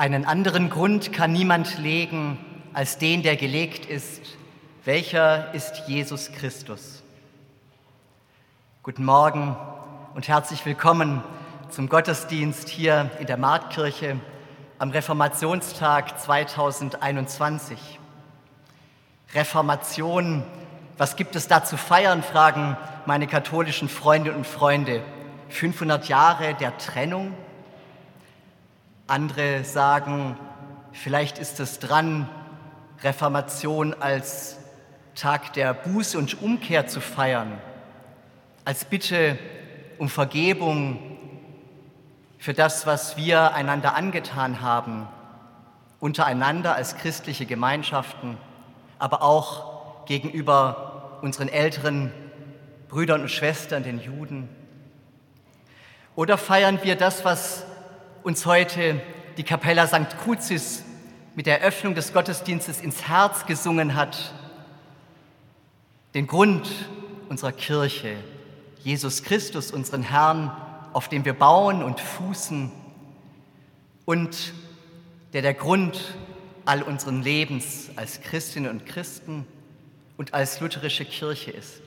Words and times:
Einen 0.00 0.24
anderen 0.24 0.70
Grund 0.70 1.12
kann 1.12 1.30
niemand 1.30 1.76
legen 1.76 2.38
als 2.72 2.96
den, 2.96 3.22
der 3.22 3.36
gelegt 3.36 3.84
ist. 3.84 4.22
Welcher 4.86 5.52
ist 5.52 5.82
Jesus 5.88 6.32
Christus? 6.32 7.02
Guten 8.82 9.04
Morgen 9.04 9.58
und 10.14 10.26
herzlich 10.26 10.64
willkommen 10.64 11.22
zum 11.68 11.90
Gottesdienst 11.90 12.70
hier 12.70 13.10
in 13.20 13.26
der 13.26 13.36
Marktkirche 13.36 14.18
am 14.78 14.88
Reformationstag 14.88 16.18
2021. 16.18 18.00
Reformation, 19.34 20.44
was 20.96 21.14
gibt 21.14 21.36
es 21.36 21.46
da 21.46 21.62
zu 21.62 21.76
feiern, 21.76 22.22
fragen 22.22 22.78
meine 23.04 23.26
katholischen 23.26 23.90
Freunde 23.90 24.32
und 24.32 24.46
Freunde. 24.46 25.02
500 25.50 26.08
Jahre 26.08 26.54
der 26.54 26.78
Trennung? 26.78 27.34
Andere 29.10 29.64
sagen, 29.64 30.36
vielleicht 30.92 31.38
ist 31.38 31.58
es 31.58 31.80
dran, 31.80 32.28
Reformation 33.02 33.92
als 33.92 34.58
Tag 35.16 35.52
der 35.54 35.74
Buße 35.74 36.16
und 36.16 36.40
Umkehr 36.40 36.86
zu 36.86 37.00
feiern, 37.00 37.60
als 38.64 38.84
Bitte 38.84 39.36
um 39.98 40.08
Vergebung 40.08 41.18
für 42.38 42.54
das, 42.54 42.86
was 42.86 43.16
wir 43.16 43.52
einander 43.52 43.96
angetan 43.96 44.60
haben, 44.60 45.08
untereinander 45.98 46.76
als 46.76 46.96
christliche 46.96 47.46
Gemeinschaften, 47.46 48.38
aber 49.00 49.22
auch 49.22 50.06
gegenüber 50.06 51.18
unseren 51.20 51.48
älteren 51.48 52.12
Brüdern 52.88 53.22
und 53.22 53.30
Schwestern, 53.30 53.82
den 53.82 54.00
Juden. 54.00 54.48
Oder 56.14 56.38
feiern 56.38 56.78
wir 56.82 56.94
das, 56.94 57.24
was 57.24 57.66
uns 58.22 58.44
heute 58.44 59.00
die 59.36 59.44
Capella 59.44 59.86
St. 59.86 60.16
Crucis 60.22 60.84
mit 61.34 61.46
der 61.46 61.60
Eröffnung 61.60 61.94
des 61.94 62.12
Gottesdienstes 62.12 62.80
ins 62.80 63.08
Herz 63.08 63.46
gesungen 63.46 63.94
hat, 63.94 64.34
den 66.14 66.26
Grund 66.26 66.68
unserer 67.28 67.52
Kirche, 67.52 68.16
Jesus 68.82 69.22
Christus, 69.22 69.70
unseren 69.70 70.02
Herrn, 70.02 70.50
auf 70.92 71.08
dem 71.08 71.24
wir 71.24 71.32
bauen 71.32 71.82
und 71.82 72.00
fußen 72.00 72.70
und 74.04 74.52
der 75.32 75.42
der 75.42 75.54
Grund 75.54 76.14
all 76.66 76.82
unseren 76.82 77.22
Lebens 77.22 77.90
als 77.96 78.20
Christinnen 78.20 78.70
und 78.70 78.84
Christen 78.84 79.46
und 80.16 80.34
als 80.34 80.60
lutherische 80.60 81.04
Kirche 81.04 81.52
ist. 81.52 81.80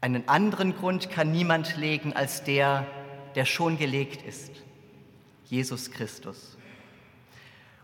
Einen 0.00 0.28
anderen 0.28 0.76
Grund 0.76 1.10
kann 1.10 1.32
niemand 1.32 1.76
legen 1.76 2.12
als 2.12 2.44
der, 2.44 2.86
der 3.34 3.44
schon 3.44 3.78
gelegt 3.78 4.22
ist. 4.22 4.52
Jesus 5.48 5.90
Christus. 5.90 6.56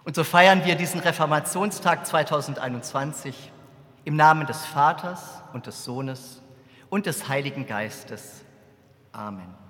Und 0.05 0.15
so 0.15 0.23
feiern 0.23 0.65
wir 0.65 0.75
diesen 0.75 1.01
Reformationstag 1.01 2.07
2021 2.07 3.51
im 4.05 4.17
Namen 4.17 4.47
des 4.47 4.65
Vaters 4.67 5.43
und 5.53 5.67
des 5.67 5.83
Sohnes 5.83 6.43
und 6.91 7.07
des 7.07 7.29
Heiligen 7.29 7.67
Geistes. 7.67 8.45
Amen. 9.13 9.64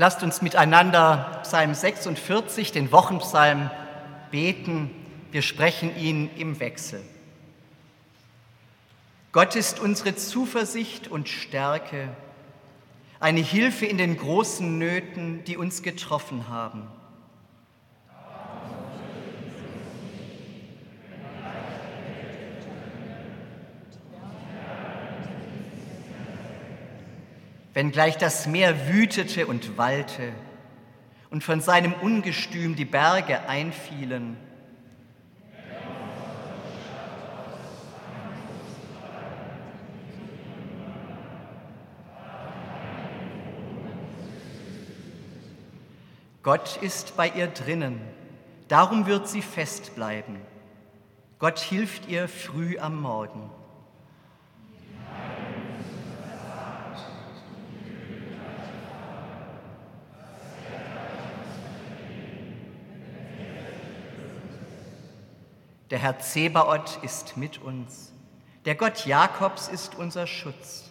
Lasst 0.00 0.22
uns 0.22 0.42
miteinander 0.42 1.40
Psalm 1.42 1.74
46, 1.74 2.70
den 2.70 2.92
Wochenpsalm, 2.92 3.68
beten. 4.30 4.90
Wir 5.32 5.42
sprechen 5.42 5.96
ihn 5.96 6.30
im 6.36 6.60
Wechsel. 6.60 7.02
Gott 9.32 9.56
ist 9.56 9.80
unsere 9.80 10.14
Zuversicht 10.14 11.08
und 11.08 11.28
Stärke, 11.28 12.08
eine 13.18 13.40
Hilfe 13.40 13.86
in 13.86 13.98
den 13.98 14.16
großen 14.16 14.78
Nöten, 14.78 15.42
die 15.44 15.56
uns 15.56 15.82
getroffen 15.82 16.48
haben. 16.48 16.86
Wenngleich 27.78 28.16
das 28.16 28.48
Meer 28.48 28.88
wütete 28.88 29.46
und 29.46 29.78
wallte 29.78 30.32
und 31.30 31.44
von 31.44 31.60
seinem 31.60 31.92
Ungestüm 31.92 32.74
die 32.74 32.84
Berge 32.84 33.48
einfielen, 33.48 34.36
Gott 46.42 46.78
ist 46.82 47.16
bei 47.16 47.28
ihr 47.28 47.46
drinnen, 47.46 48.00
darum 48.66 49.06
wird 49.06 49.28
sie 49.28 49.40
festbleiben. 49.40 50.40
Gott 51.38 51.60
hilft 51.60 52.08
ihr 52.08 52.26
früh 52.26 52.76
am 52.80 53.00
Morgen. 53.00 53.52
Der 65.90 65.98
Herr 65.98 66.18
Zebaoth 66.18 66.98
ist 67.02 67.36
mit 67.36 67.58
uns. 67.58 68.12
Der 68.64 68.74
Gott 68.74 69.06
Jakobs 69.06 69.68
ist 69.68 69.94
unser 69.94 70.26
Schutz. 70.26 70.88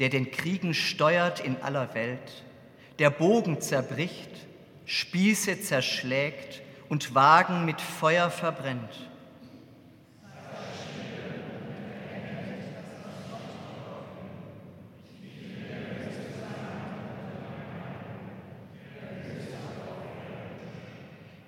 der 0.00 0.08
den 0.08 0.30
Kriegen 0.30 0.72
steuert 0.72 1.40
in 1.40 1.60
aller 1.60 1.94
Welt, 1.94 2.42
der 2.98 3.10
Bogen 3.10 3.60
zerbricht, 3.60 4.30
Spieße 4.86 5.60
zerschlägt 5.60 6.62
und 6.88 7.14
Wagen 7.14 7.66
mit 7.66 7.82
Feuer 7.82 8.30
verbrennt. 8.30 9.09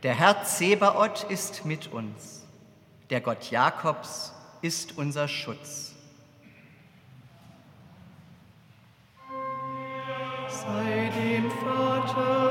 Der 0.02 0.14
Herr 0.14 0.42
Zebaoth 0.42 1.24
ist 1.30 1.64
mit 1.64 1.92
uns, 1.92 2.44
der 3.10 3.20
Gott 3.20 3.50
Jakobs 3.50 4.32
ist 4.60 4.98
unser 4.98 5.28
Schutz. 5.28 5.92
sei 10.48 11.10
dem 11.16 11.50
Vater 11.50 12.41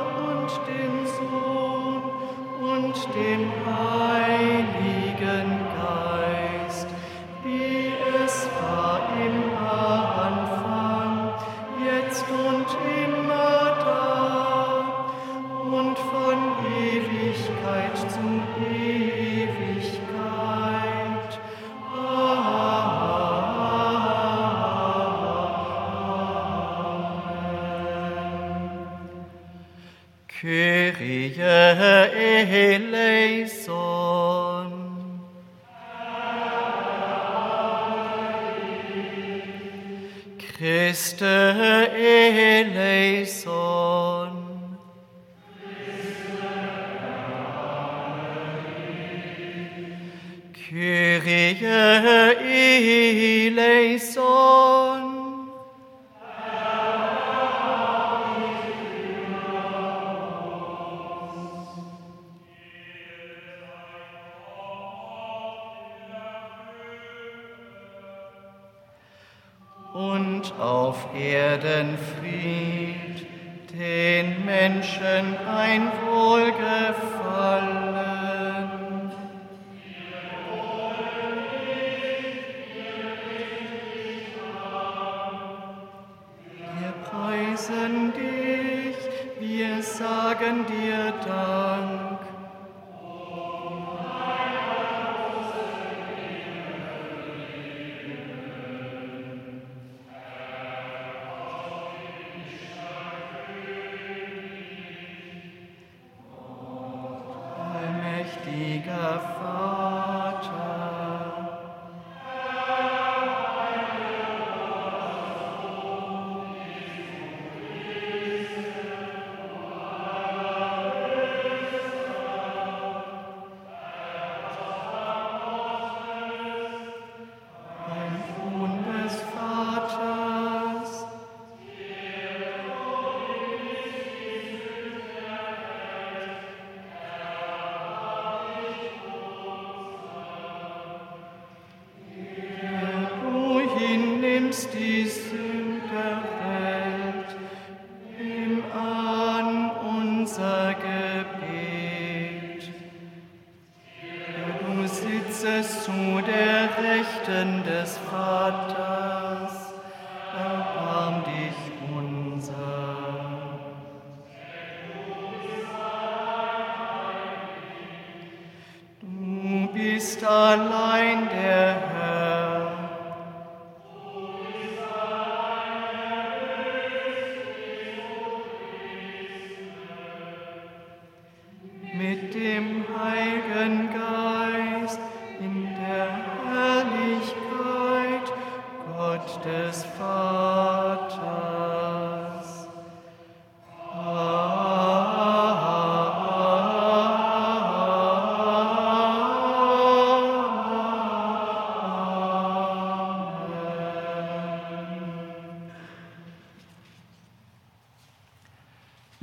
far. 109.20 109.61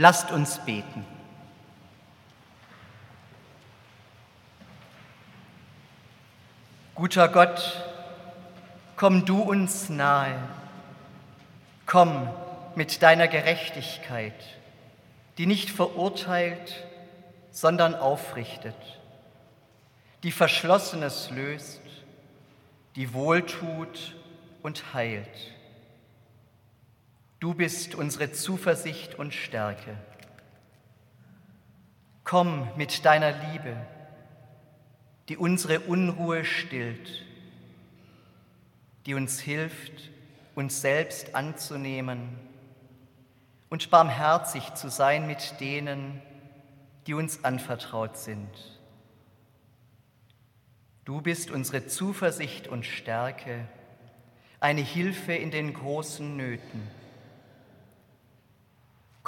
Lasst 0.01 0.31
uns 0.31 0.61
beten. 0.61 1.05
Guter 6.95 7.29
Gott, 7.29 7.83
komm 8.95 9.25
du 9.25 9.43
uns 9.43 9.89
nahe. 9.89 10.39
Komm 11.85 12.31
mit 12.77 13.03
deiner 13.03 13.27
Gerechtigkeit, 13.27 14.41
die 15.37 15.47
nicht 15.47 15.69
verurteilt, 15.69 16.87
sondern 17.51 17.97
aufrichtet, 17.97 18.77
die 20.23 20.31
Verschlossenes 20.31 21.31
löst, 21.31 21.83
die 22.95 23.13
wohltut 23.15 24.15
und 24.63 24.95
heilt. 24.95 25.58
Du 27.49 27.55
bist 27.55 27.95
unsere 27.95 28.31
Zuversicht 28.31 29.15
und 29.15 29.33
Stärke. 29.33 29.97
Komm 32.23 32.69
mit 32.77 33.07
deiner 33.07 33.33
Liebe, 33.33 33.75
die 35.31 35.39
unsere 35.39 35.81
Unruhe 35.81 36.45
stillt, 36.45 37.25
die 39.07 39.15
uns 39.15 39.41
hilft, 39.41 40.11
uns 40.57 40.83
selbst 40.83 41.35
anzunehmen 41.35 42.39
und 43.71 43.89
barmherzig 43.89 44.75
zu 44.75 44.91
sein 44.91 45.27
mit 45.27 45.59
denen, 45.59 46.21
die 47.07 47.15
uns 47.15 47.45
anvertraut 47.45 48.19
sind. 48.19 48.79
Du 51.07 51.23
bist 51.23 51.51
unsere 51.51 51.87
Zuversicht 51.87 52.69
und 52.69 52.85
Stärke, 52.85 53.67
eine 54.61 54.83
Hilfe 54.83 55.33
in 55.33 55.51
den 55.51 55.73
großen 55.73 56.37
Nöten. 56.37 56.98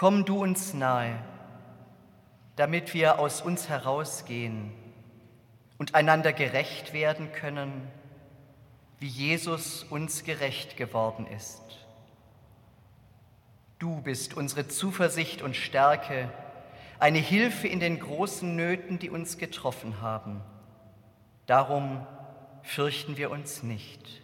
Komm 0.01 0.25
du 0.25 0.41
uns 0.41 0.73
nahe, 0.73 1.23
damit 2.57 2.95
wir 2.95 3.19
aus 3.19 3.43
uns 3.43 3.69
herausgehen 3.69 4.73
und 5.77 5.95
einander 5.95 6.33
gerecht 6.33 6.95
werden 6.95 7.33
können, 7.33 7.87
wie 8.99 9.09
Jesus 9.09 9.83
uns 9.83 10.25
gerecht 10.25 10.79
geworden 10.79 11.27
ist. 11.27 11.61
Du 13.79 14.01
bist 14.01 14.33
unsere 14.33 14.69
Zuversicht 14.69 15.43
und 15.43 15.55
Stärke, 15.55 16.33
eine 16.99 17.19
Hilfe 17.19 17.69
in 17.69 17.79
den 17.79 18.01
großen 18.01 18.57
Nöten, 18.57 18.99
die 18.99 19.11
uns 19.11 19.37
getroffen 19.37 20.01
haben. 20.01 20.41
Darum 21.45 22.07
fürchten 22.63 23.19
wir 23.19 23.31
uns 23.31 23.63
nicht. 23.63 24.23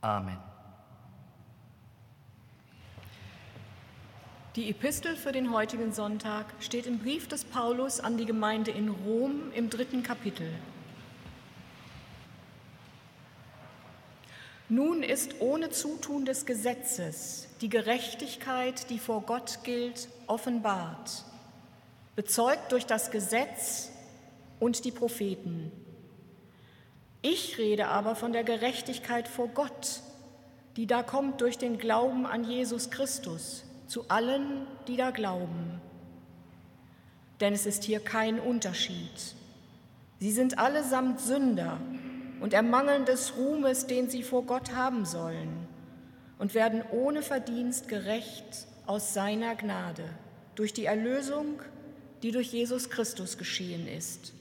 Amen. 0.00 0.55
Die 4.56 4.70
Epistel 4.70 5.16
für 5.16 5.32
den 5.32 5.52
heutigen 5.52 5.92
Sonntag 5.92 6.46
steht 6.60 6.86
im 6.86 6.98
Brief 6.98 7.28
des 7.28 7.44
Paulus 7.44 8.00
an 8.00 8.16
die 8.16 8.24
Gemeinde 8.24 8.70
in 8.70 8.88
Rom 8.88 9.52
im 9.54 9.68
dritten 9.68 10.02
Kapitel. 10.02 10.48
Nun 14.70 15.02
ist 15.02 15.42
ohne 15.42 15.68
Zutun 15.68 16.24
des 16.24 16.46
Gesetzes 16.46 17.48
die 17.60 17.68
Gerechtigkeit, 17.68 18.88
die 18.88 18.98
vor 18.98 19.20
Gott 19.26 19.58
gilt, 19.62 20.08
offenbart, 20.26 21.26
bezeugt 22.14 22.72
durch 22.72 22.86
das 22.86 23.10
Gesetz 23.10 23.90
und 24.58 24.86
die 24.86 24.90
Propheten. 24.90 25.70
Ich 27.20 27.58
rede 27.58 27.88
aber 27.88 28.16
von 28.16 28.32
der 28.32 28.42
Gerechtigkeit 28.42 29.28
vor 29.28 29.48
Gott, 29.48 30.00
die 30.78 30.86
da 30.86 31.02
kommt 31.02 31.42
durch 31.42 31.58
den 31.58 31.76
Glauben 31.76 32.24
an 32.24 32.42
Jesus 32.42 32.88
Christus 32.88 33.65
zu 33.86 34.08
allen, 34.08 34.66
die 34.88 34.96
da 34.96 35.10
glauben. 35.10 35.80
Denn 37.40 37.52
es 37.52 37.66
ist 37.66 37.84
hier 37.84 38.00
kein 38.00 38.40
Unterschied. 38.40 39.34
Sie 40.18 40.32
sind 40.32 40.58
allesamt 40.58 41.20
Sünder 41.20 41.78
und 42.40 42.54
ermangeln 42.54 43.04
des 43.04 43.36
Ruhmes, 43.36 43.86
den 43.86 44.08
sie 44.08 44.22
vor 44.22 44.44
Gott 44.44 44.74
haben 44.74 45.04
sollen, 45.04 45.68
und 46.38 46.54
werden 46.54 46.82
ohne 46.90 47.22
Verdienst 47.22 47.88
gerecht 47.88 48.66
aus 48.86 49.14
seiner 49.14 49.54
Gnade 49.54 50.04
durch 50.54 50.72
die 50.72 50.86
Erlösung, 50.86 51.60
die 52.22 52.30
durch 52.30 52.52
Jesus 52.52 52.88
Christus 52.88 53.36
geschehen 53.36 53.86
ist. 53.86 54.32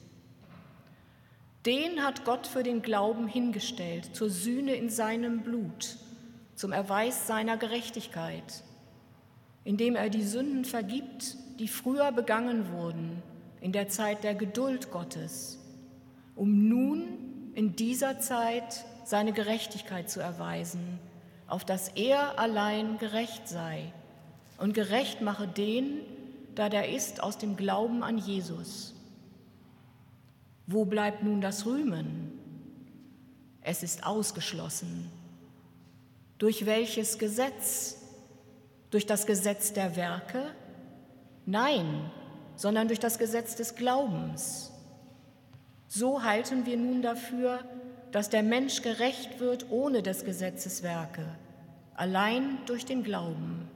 Den 1.66 2.04
hat 2.04 2.26
Gott 2.26 2.48
für 2.48 2.64
den 2.64 2.82
Glauben 2.82 3.28
hingestellt, 3.28 4.16
zur 4.16 4.30
Sühne 4.30 4.76
in 4.76 4.90
seinem 4.90 5.42
Blut, 5.42 5.98
zum 6.56 6.72
Erweis 6.72 7.28
seiner 7.28 7.58
Gerechtigkeit 7.58 8.64
indem 9.66 9.96
er 9.96 10.10
die 10.10 10.24
Sünden 10.24 10.64
vergibt, 10.64 11.36
die 11.60 11.68
früher 11.68 12.14
begangen 12.14 12.72
wurden, 12.72 13.22
in 13.60 13.74
der 13.74 13.90
Zeit 13.90 14.24
der 14.24 14.36
Geduld 14.36 14.92
Gottes, 14.92 15.60
um 16.36 16.70
nun 16.70 17.08
in 17.56 17.76
dieser 17.76 18.20
Zeit 18.20 18.86
seine 19.04 19.34
Gerechtigkeit 19.34 20.10
zu 20.10 20.22
erweisen, 20.22 21.00
auf 21.48 21.66
dass 21.66 21.90
er 21.90 22.40
allein 22.40 22.98
gerecht 23.00 23.48
sei 23.48 23.92
und 24.58 24.74
gerecht 24.74 25.22
mache 25.22 25.48
den, 25.48 26.00
da 26.54 26.70
der 26.70 26.90
ist 26.94 27.22
aus 27.22 27.38
dem 27.38 27.58
Glauben 27.58 28.04
an 28.04 28.18
Jesus. 28.18 28.94
Wo 30.68 30.86
bleibt 30.86 31.24
nun 31.24 31.42
das 31.42 31.66
Rühmen? 31.66 32.32
Es 33.62 33.84
ist 33.84 34.06
ausgeschlossen. 34.06 35.12
Durch 36.38 36.66
welches 36.66 37.18
Gesetz 37.18 37.98
durch 38.96 39.06
das 39.06 39.26
Gesetz 39.26 39.74
der 39.74 39.98
Werke? 39.98 40.42
Nein, 41.46 42.10
sondern 42.56 42.88
durch 42.88 43.02
das 43.02 43.20
Gesetz 43.20 43.58
des 43.58 43.76
Glaubens. 43.76 44.72
So 45.90 46.24
halten 46.24 46.66
wir 46.66 46.78
nun 46.78 47.02
dafür, 47.02 47.60
dass 48.14 48.30
der 48.30 48.42
Mensch 48.42 48.82
gerecht 48.84 49.42
wird 49.42 49.70
ohne 49.70 50.02
des 50.02 50.24
Gesetzes 50.24 50.82
Werke, 50.82 51.26
allein 51.94 52.60
durch 52.68 52.86
den 52.86 53.04
Glauben. 53.04 53.70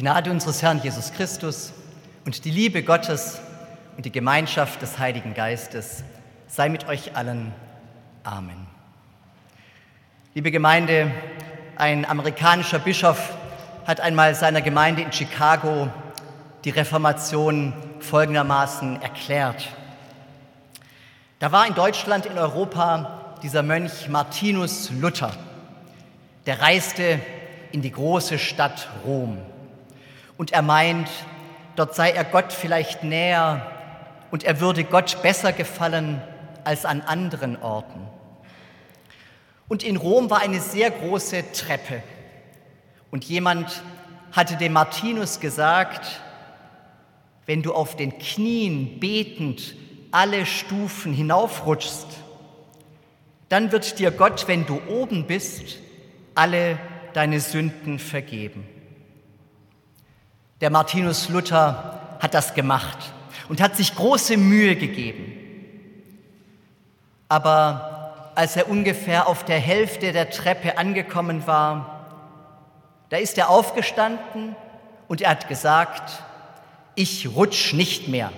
Die 0.00 0.04
Gnade 0.04 0.30
unseres 0.30 0.62
Herrn 0.62 0.80
Jesus 0.82 1.12
Christus 1.12 1.74
und 2.24 2.46
die 2.46 2.50
Liebe 2.50 2.82
Gottes 2.82 3.38
und 3.98 4.06
die 4.06 4.10
Gemeinschaft 4.10 4.80
des 4.80 4.98
Heiligen 4.98 5.34
Geistes 5.34 6.04
sei 6.46 6.70
mit 6.70 6.88
euch 6.88 7.18
allen. 7.18 7.52
Amen. 8.24 8.66
Liebe 10.32 10.50
Gemeinde, 10.50 11.10
ein 11.76 12.06
amerikanischer 12.06 12.78
Bischof 12.78 13.34
hat 13.86 14.00
einmal 14.00 14.34
seiner 14.34 14.62
Gemeinde 14.62 15.02
in 15.02 15.12
Chicago 15.12 15.90
die 16.64 16.70
Reformation 16.70 17.74
folgendermaßen 17.98 19.02
erklärt. 19.02 19.68
Da 21.40 21.52
war 21.52 21.66
in 21.66 21.74
Deutschland, 21.74 22.24
in 22.24 22.38
Europa 22.38 23.36
dieser 23.42 23.62
Mönch 23.62 24.08
Martinus 24.08 24.90
Luther. 24.98 25.32
Der 26.46 26.58
reiste 26.62 27.20
in 27.70 27.82
die 27.82 27.92
große 27.92 28.38
Stadt 28.38 28.88
Rom. 29.04 29.36
Und 30.40 30.52
er 30.52 30.62
meint, 30.62 31.10
dort 31.76 31.94
sei 31.94 32.12
er 32.12 32.24
Gott 32.24 32.54
vielleicht 32.54 33.04
näher 33.04 33.70
und 34.30 34.42
er 34.42 34.58
würde 34.58 34.84
Gott 34.84 35.20
besser 35.20 35.52
gefallen 35.52 36.22
als 36.64 36.86
an 36.86 37.02
anderen 37.02 37.60
Orten. 37.60 38.08
Und 39.68 39.82
in 39.82 39.98
Rom 39.98 40.30
war 40.30 40.40
eine 40.40 40.62
sehr 40.62 40.90
große 40.92 41.52
Treppe. 41.52 42.02
Und 43.10 43.26
jemand 43.26 43.82
hatte 44.32 44.56
dem 44.56 44.72
Martinus 44.72 45.40
gesagt, 45.40 46.22
wenn 47.44 47.62
du 47.62 47.74
auf 47.74 47.94
den 47.94 48.18
Knien 48.18 48.98
betend 48.98 49.74
alle 50.10 50.46
Stufen 50.46 51.12
hinaufrutschst, 51.12 52.06
dann 53.50 53.72
wird 53.72 53.98
dir 53.98 54.10
Gott, 54.10 54.48
wenn 54.48 54.64
du 54.64 54.80
oben 54.88 55.26
bist, 55.26 55.80
alle 56.34 56.78
deine 57.12 57.40
Sünden 57.40 57.98
vergeben. 57.98 58.79
Der 60.60 60.70
Martinus 60.70 61.28
Luther 61.28 62.00
hat 62.20 62.34
das 62.34 62.54
gemacht 62.54 62.98
und 63.48 63.60
hat 63.60 63.76
sich 63.76 63.94
große 63.94 64.36
Mühe 64.36 64.76
gegeben. 64.76 65.32
Aber 67.28 68.32
als 68.34 68.56
er 68.56 68.68
ungefähr 68.68 69.26
auf 69.26 69.44
der 69.44 69.58
Hälfte 69.58 70.12
der 70.12 70.30
Treppe 70.30 70.76
angekommen 70.76 71.46
war, 71.46 72.06
da 73.08 73.16
ist 73.16 73.38
er 73.38 73.48
aufgestanden 73.48 74.54
und 75.08 75.20
er 75.20 75.30
hat 75.30 75.48
gesagt, 75.48 76.22
ich 76.94 77.28
rutsch 77.34 77.72
nicht 77.72 78.08
mehr. 78.08 78.30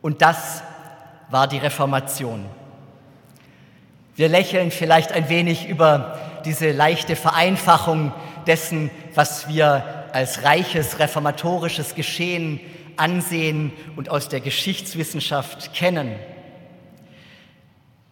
Und 0.00 0.20
das 0.20 0.62
war 1.30 1.48
die 1.48 1.58
Reformation. 1.58 2.44
Wir 4.14 4.28
lächeln 4.28 4.70
vielleicht 4.70 5.12
ein 5.12 5.28
wenig 5.28 5.68
über 5.68 6.18
diese 6.44 6.70
leichte 6.70 7.16
Vereinfachung 7.16 8.12
dessen, 8.46 8.90
was 9.14 9.48
wir 9.48 10.06
als 10.12 10.44
reiches 10.44 10.98
reformatorisches 10.98 11.94
Geschehen 11.94 12.60
ansehen 12.96 13.72
und 13.96 14.10
aus 14.10 14.28
der 14.28 14.40
Geschichtswissenschaft 14.40 15.72
kennen. 15.74 16.14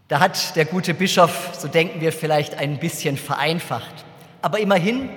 Da 0.09 0.19
hat 0.19 0.57
der 0.57 0.65
gute 0.65 0.95
Bischof, 0.95 1.51
so 1.57 1.69
denken 1.69 2.01
wir 2.01 2.13
vielleicht, 2.13 2.57
ein 2.59 2.79
bisschen 2.79 3.17
vereinfacht. 3.17 4.05
Aber 4.43 4.59
immerhin, 4.59 5.11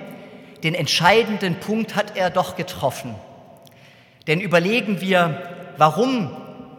den 0.62 0.74
entscheidenden 0.74 1.56
Punkt 1.56 1.96
hat 1.96 2.16
er 2.16 2.30
doch 2.30 2.56
getroffen. 2.56 3.14
Denn 4.26 4.40
überlegen 4.40 5.00
wir, 5.00 5.42
warum 5.76 6.30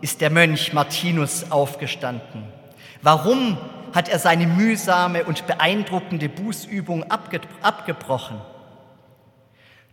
ist 0.01 0.21
der 0.21 0.29
Mönch 0.29 0.71
Martinus 0.73 1.51
aufgestanden? 1.51 2.45
Warum 3.01 3.57
hat 3.95 4.09
er 4.09 4.19
seine 4.19 4.45
mühsame 4.45 5.23
und 5.23 5.47
beeindruckende 5.47 6.27
Bußübung 6.27 7.09
abge 7.09 7.39
abgebrochen. 7.61 8.41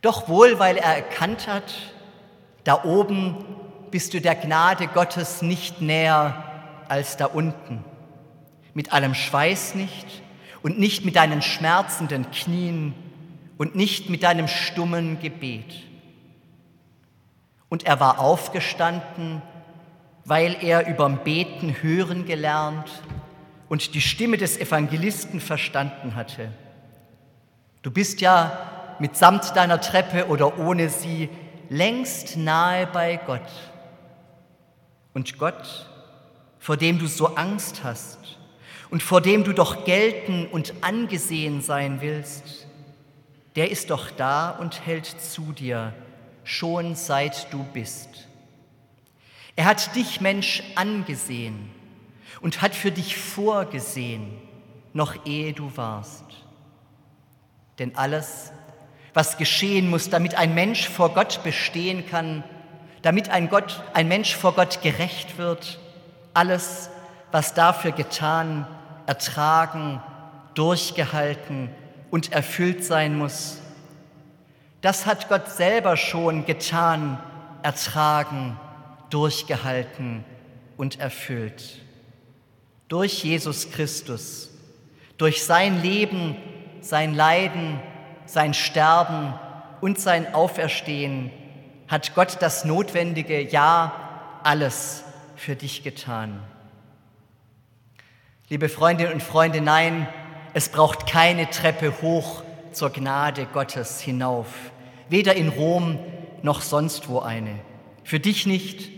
Doch 0.00 0.28
wohl, 0.28 0.58
weil 0.58 0.76
er 0.76 0.96
erkannt 0.96 1.46
hat, 1.46 1.72
da 2.64 2.82
oben 2.82 3.44
bist 3.92 4.12
du 4.12 4.20
der 4.20 4.34
Gnade 4.34 4.88
Gottes 4.88 5.40
nicht 5.40 5.80
näher 5.80 6.42
als 6.88 7.16
da 7.16 7.26
unten. 7.26 7.84
Mit 8.74 8.92
allem 8.92 9.14
Schweiß 9.14 9.76
nicht 9.76 10.06
und 10.62 10.80
nicht 10.80 11.04
mit 11.04 11.14
deinen 11.14 11.40
schmerzenden 11.40 12.28
Knien 12.32 12.94
und 13.56 13.76
nicht 13.76 14.10
mit 14.10 14.24
deinem 14.24 14.48
stummen 14.48 15.20
Gebet. 15.20 15.84
Und 17.68 17.84
er 17.84 18.00
war 18.00 18.18
aufgestanden, 18.18 19.42
weil 20.24 20.56
er 20.60 20.88
überm 20.88 21.18
Beten 21.22 21.76
hören 21.82 22.26
gelernt 22.26 22.90
und 23.72 23.94
die 23.94 24.02
Stimme 24.02 24.36
des 24.36 24.58
Evangelisten 24.58 25.40
verstanden 25.40 26.14
hatte. 26.14 26.50
Du 27.80 27.90
bist 27.90 28.20
ja 28.20 28.96
mitsamt 28.98 29.56
deiner 29.56 29.80
Treppe 29.80 30.26
oder 30.26 30.58
ohne 30.58 30.90
sie 30.90 31.30
längst 31.70 32.36
nahe 32.36 32.86
bei 32.86 33.18
Gott. 33.24 33.40
Und 35.14 35.38
Gott, 35.38 35.90
vor 36.58 36.76
dem 36.76 36.98
du 36.98 37.06
so 37.06 37.28
Angst 37.36 37.82
hast 37.82 38.18
und 38.90 39.02
vor 39.02 39.22
dem 39.22 39.42
du 39.42 39.54
doch 39.54 39.86
gelten 39.86 40.46
und 40.48 40.74
angesehen 40.82 41.62
sein 41.62 42.02
willst, 42.02 42.66
der 43.56 43.70
ist 43.70 43.88
doch 43.88 44.10
da 44.10 44.50
und 44.50 44.84
hält 44.84 45.06
zu 45.06 45.52
dir, 45.52 45.94
schon 46.44 46.94
seit 46.94 47.50
du 47.50 47.64
bist. 47.72 48.28
Er 49.56 49.64
hat 49.64 49.96
dich, 49.96 50.20
Mensch, 50.20 50.62
angesehen 50.74 51.70
und 52.42 52.60
hat 52.60 52.74
für 52.74 52.90
dich 52.90 53.16
vorgesehen, 53.16 54.36
noch 54.92 55.24
ehe 55.24 55.52
du 55.52 55.74
warst. 55.76 56.24
Denn 57.78 57.96
alles, 57.96 58.52
was 59.14 59.38
geschehen 59.38 59.88
muss, 59.88 60.10
damit 60.10 60.34
ein 60.34 60.54
Mensch 60.54 60.88
vor 60.88 61.14
Gott 61.14 61.42
bestehen 61.44 62.06
kann, 62.06 62.44
damit 63.00 63.30
ein, 63.30 63.48
Gott, 63.48 63.82
ein 63.94 64.08
Mensch 64.08 64.36
vor 64.36 64.54
Gott 64.54 64.82
gerecht 64.82 65.38
wird, 65.38 65.78
alles, 66.34 66.90
was 67.30 67.54
dafür 67.54 67.92
getan, 67.92 68.66
ertragen, 69.06 70.02
durchgehalten 70.54 71.70
und 72.10 72.32
erfüllt 72.32 72.84
sein 72.84 73.16
muss, 73.16 73.58
das 74.80 75.06
hat 75.06 75.28
Gott 75.28 75.48
selber 75.48 75.96
schon 75.96 76.44
getan, 76.44 77.18
ertragen, 77.62 78.58
durchgehalten 79.10 80.24
und 80.76 80.98
erfüllt 80.98 81.82
durch 82.92 83.24
Jesus 83.24 83.70
Christus, 83.70 84.50
durch 85.16 85.44
sein 85.44 85.80
Leben, 85.80 86.36
sein 86.82 87.14
Leiden, 87.14 87.80
sein 88.26 88.52
Sterben 88.52 89.32
und 89.80 89.98
sein 89.98 90.34
Auferstehen 90.34 91.30
hat 91.88 92.14
Gott 92.14 92.36
das 92.40 92.66
Notwendige, 92.66 93.40
ja, 93.40 94.40
alles 94.42 95.04
für 95.36 95.56
dich 95.56 95.82
getan. 95.82 96.42
Liebe 98.50 98.68
Freundinnen 98.68 99.14
und 99.14 99.22
Freunde, 99.22 99.62
nein, 99.62 100.06
es 100.52 100.68
braucht 100.68 101.06
keine 101.06 101.48
Treppe 101.48 101.94
hoch 102.02 102.42
zur 102.72 102.90
Gnade 102.90 103.46
Gottes 103.54 104.02
hinauf, 104.02 104.48
weder 105.08 105.34
in 105.34 105.48
Rom 105.48 105.98
noch 106.42 106.60
sonst 106.60 107.08
wo 107.08 107.20
eine. 107.20 107.58
Für 108.04 108.20
dich 108.20 108.44
nicht 108.44 108.90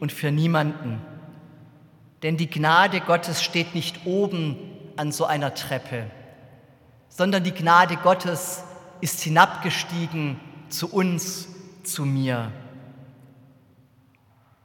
und 0.00 0.10
für 0.10 0.30
niemanden. 0.30 1.11
Denn 2.22 2.36
die 2.36 2.48
Gnade 2.48 3.00
Gottes 3.00 3.42
steht 3.42 3.74
nicht 3.74 4.06
oben 4.06 4.56
an 4.96 5.10
so 5.10 5.24
einer 5.24 5.54
Treppe, 5.54 6.10
sondern 7.08 7.42
die 7.42 7.52
Gnade 7.52 7.96
Gottes 7.96 8.62
ist 9.00 9.20
hinabgestiegen 9.20 10.40
zu 10.68 10.92
uns, 10.92 11.48
zu 11.82 12.04
mir. 12.04 12.52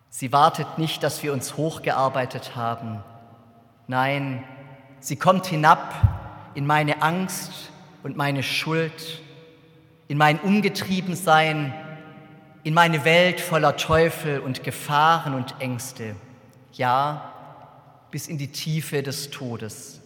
Sie 0.09 0.31
wartet 0.31 0.77
nicht, 0.77 1.03
dass 1.03 1.23
wir 1.23 1.33
uns 1.33 1.57
hochgearbeitet 1.57 2.55
haben. 2.55 3.03
Nein, 3.87 4.43
sie 4.99 5.15
kommt 5.15 5.47
hinab 5.47 5.93
in 6.53 6.65
meine 6.65 7.01
Angst 7.01 7.71
und 8.03 8.17
meine 8.17 8.43
Schuld, 8.43 9.21
in 10.07 10.17
mein 10.17 10.39
Umgetriebensein, 10.39 11.73
in 12.63 12.73
meine 12.73 13.05
Welt 13.05 13.39
voller 13.39 13.77
Teufel 13.77 14.39
und 14.39 14.63
Gefahren 14.63 15.33
und 15.33 15.55
Ängste. 15.59 16.15
Ja, 16.73 17.33
bis 18.11 18.27
in 18.27 18.37
die 18.37 18.51
Tiefe 18.51 19.03
des 19.03 19.29
Todes. 19.29 20.01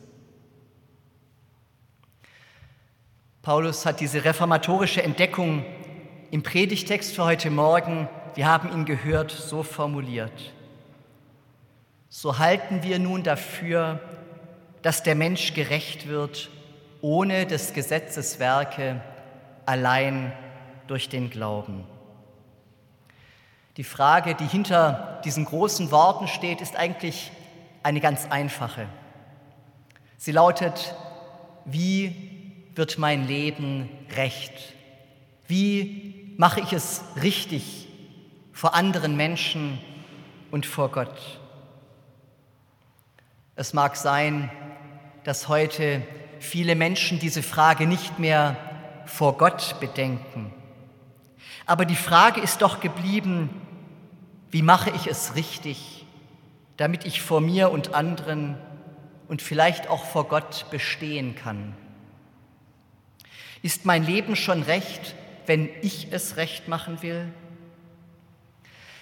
Paulus 3.42 3.86
hat 3.86 4.00
diese 4.00 4.24
reformatorische 4.24 5.02
Entdeckung 5.02 5.66
im 6.30 6.44
Predigtext 6.44 7.16
für 7.16 7.26
heute 7.26 7.50
Morgen, 7.50 8.08
wir 8.36 8.48
haben 8.48 8.72
ihn 8.72 8.86
gehört, 8.86 9.32
so 9.32 9.64
formuliert. 9.64 10.54
So 12.10 12.38
halten 12.38 12.84
wir 12.84 13.00
nun 13.00 13.24
dafür, 13.24 14.00
dass 14.82 15.04
der 15.04 15.16
Mensch 15.16 15.54
gerecht 15.54 16.08
wird, 16.08 16.50
ohne 17.02 17.46
des 17.46 17.74
Gesetzes 17.74 18.40
Werke, 18.40 19.02
allein 19.66 20.34
durch 20.88 21.10
den 21.10 21.30
Glauben. 21.30 21.84
Die 23.78 23.84
Frage, 23.84 24.36
die 24.36 24.46
hinter 24.46 25.22
diesen 25.26 25.46
großen 25.46 25.92
Worten 25.92 26.28
steht, 26.28 26.62
ist 26.62 26.76
eigentlich 26.76 27.32
eine 27.84 28.00
ganz 28.00 28.28
einfache. 28.30 28.88
Sie 30.18 30.32
lautet, 30.32 30.96
wie 31.66 32.16
wird 32.76 32.98
mein 32.98 33.28
Leben 33.28 33.90
recht? 34.16 34.54
Wie 35.48 36.34
mache 36.38 36.62
ich 36.62 36.74
es 36.74 37.02
richtig 37.22 37.88
vor 38.54 38.74
anderen 38.74 39.16
Menschen 39.18 39.80
und 40.52 40.66
vor 40.66 40.92
Gott? 40.92 41.40
Es 43.56 43.74
mag 43.74 43.96
sein, 43.96 44.50
dass 45.24 45.48
heute 45.48 46.02
viele 46.40 46.76
Menschen 46.76 47.20
diese 47.20 47.44
Frage 47.44 47.86
nicht 47.86 48.18
mehr 48.18 48.58
vor 49.06 49.38
Gott 49.38 49.76
bedenken. 49.80 50.54
Aber 51.66 51.86
die 51.86 51.96
Frage 51.96 52.42
ist 52.42 52.62
doch 52.62 52.80
geblieben, 52.80 53.50
wie 54.50 54.62
mache 54.62 54.90
ich 54.90 55.08
es 55.08 55.36
richtig, 55.36 56.01
damit 56.82 57.06
ich 57.06 57.22
vor 57.22 57.42
mir 57.42 57.70
und 57.70 57.94
anderen 57.94 58.58
und 59.28 59.44
vielleicht 59.44 59.88
auch 59.88 60.04
vor 60.04 60.28
Gott 60.28 60.66
bestehen 60.72 61.36
kann? 61.36 61.76
Ist 63.62 63.86
mein 63.86 64.04
Leben 64.04 64.36
schon 64.36 64.64
recht, 64.64 65.14
wenn 65.46 65.70
ich 65.84 66.08
es 66.10 66.38
recht 66.38 66.68
machen 66.68 67.04
will? 67.04 67.32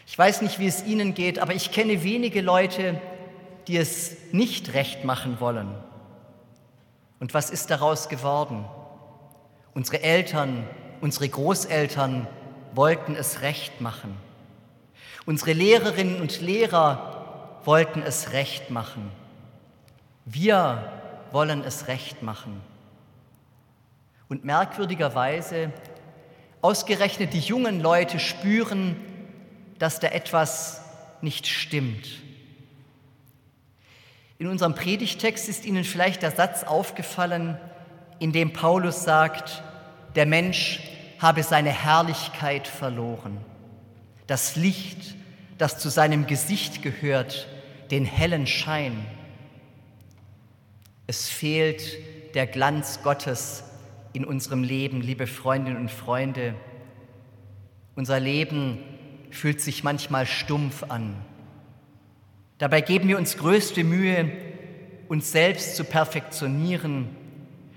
Ich 0.05 0.17
weiß 0.17 0.41
nicht, 0.41 0.59
wie 0.59 0.67
es 0.67 0.83
Ihnen 0.83 1.13
geht, 1.13 1.39
aber 1.39 1.55
ich 1.55 1.71
kenne 1.71 2.03
wenige 2.03 2.41
Leute, 2.41 2.99
die 3.69 3.77
es 3.77 4.17
nicht 4.33 4.73
recht 4.73 5.05
machen 5.05 5.39
wollen. 5.39 5.73
Und 7.21 7.33
was 7.33 7.49
ist 7.49 7.69
daraus 7.69 8.09
geworden? 8.09 8.65
Unsere 9.73 10.03
Eltern, 10.03 10.67
unsere 10.99 11.29
Großeltern 11.29 12.27
wollten 12.73 13.15
es 13.15 13.39
recht 13.39 13.79
machen. 13.79 14.17
Unsere 15.25 15.53
Lehrerinnen 15.53 16.19
und 16.19 16.41
Lehrer 16.41 17.18
wollten 17.69 18.01
es 18.01 18.31
recht 18.31 18.71
machen. 18.71 19.11
Wir 20.25 20.91
wollen 21.31 21.63
es 21.63 21.87
recht 21.87 22.23
machen. 22.23 22.61
Und 24.27 24.43
merkwürdigerweise, 24.43 25.71
ausgerechnet 26.63 27.31
die 27.33 27.39
jungen 27.41 27.79
Leute 27.79 28.17
spüren, 28.17 28.95
dass 29.77 29.99
da 29.99 30.07
etwas 30.07 30.81
nicht 31.21 31.45
stimmt. 31.45 32.07
In 34.39 34.47
unserem 34.47 34.73
Predigtext 34.73 35.47
ist 35.47 35.63
Ihnen 35.63 35.83
vielleicht 35.83 36.23
der 36.23 36.31
Satz 36.31 36.63
aufgefallen, 36.63 37.55
in 38.17 38.31
dem 38.31 38.51
Paulus 38.51 39.03
sagt, 39.03 39.61
der 40.15 40.25
Mensch 40.25 40.79
habe 41.19 41.43
seine 41.43 41.69
Herrlichkeit 41.69 42.67
verloren. 42.67 43.37
Das 44.25 44.55
Licht, 44.55 45.13
das 45.59 45.77
zu 45.77 45.89
seinem 45.89 46.25
Gesicht 46.25 46.81
gehört, 46.81 47.47
den 47.91 48.05
hellen 48.05 48.47
Schein. 48.47 49.05
Es 51.07 51.27
fehlt 51.27 51.97
der 52.35 52.45
Glanz 52.45 53.01
Gottes 53.03 53.63
in 54.13 54.25
unserem 54.25 54.63
Leben, 54.63 55.01
liebe 55.01 55.27
Freundinnen 55.27 55.77
und 55.77 55.91
Freunde. 55.91 56.55
Unser 57.95 58.19
Leben 58.19 58.77
fühlt 59.31 59.61
sich 59.61 59.83
manchmal 59.83 60.25
stumpf 60.25 60.83
an. 60.83 61.15
Dabei 62.59 62.81
geben 62.81 63.07
wir 63.07 63.17
uns 63.17 63.37
größte 63.37 63.83
Mühe, 63.83 64.31
uns 65.07 65.31
selbst 65.31 65.75
zu 65.75 65.83
perfektionieren. 65.83 67.09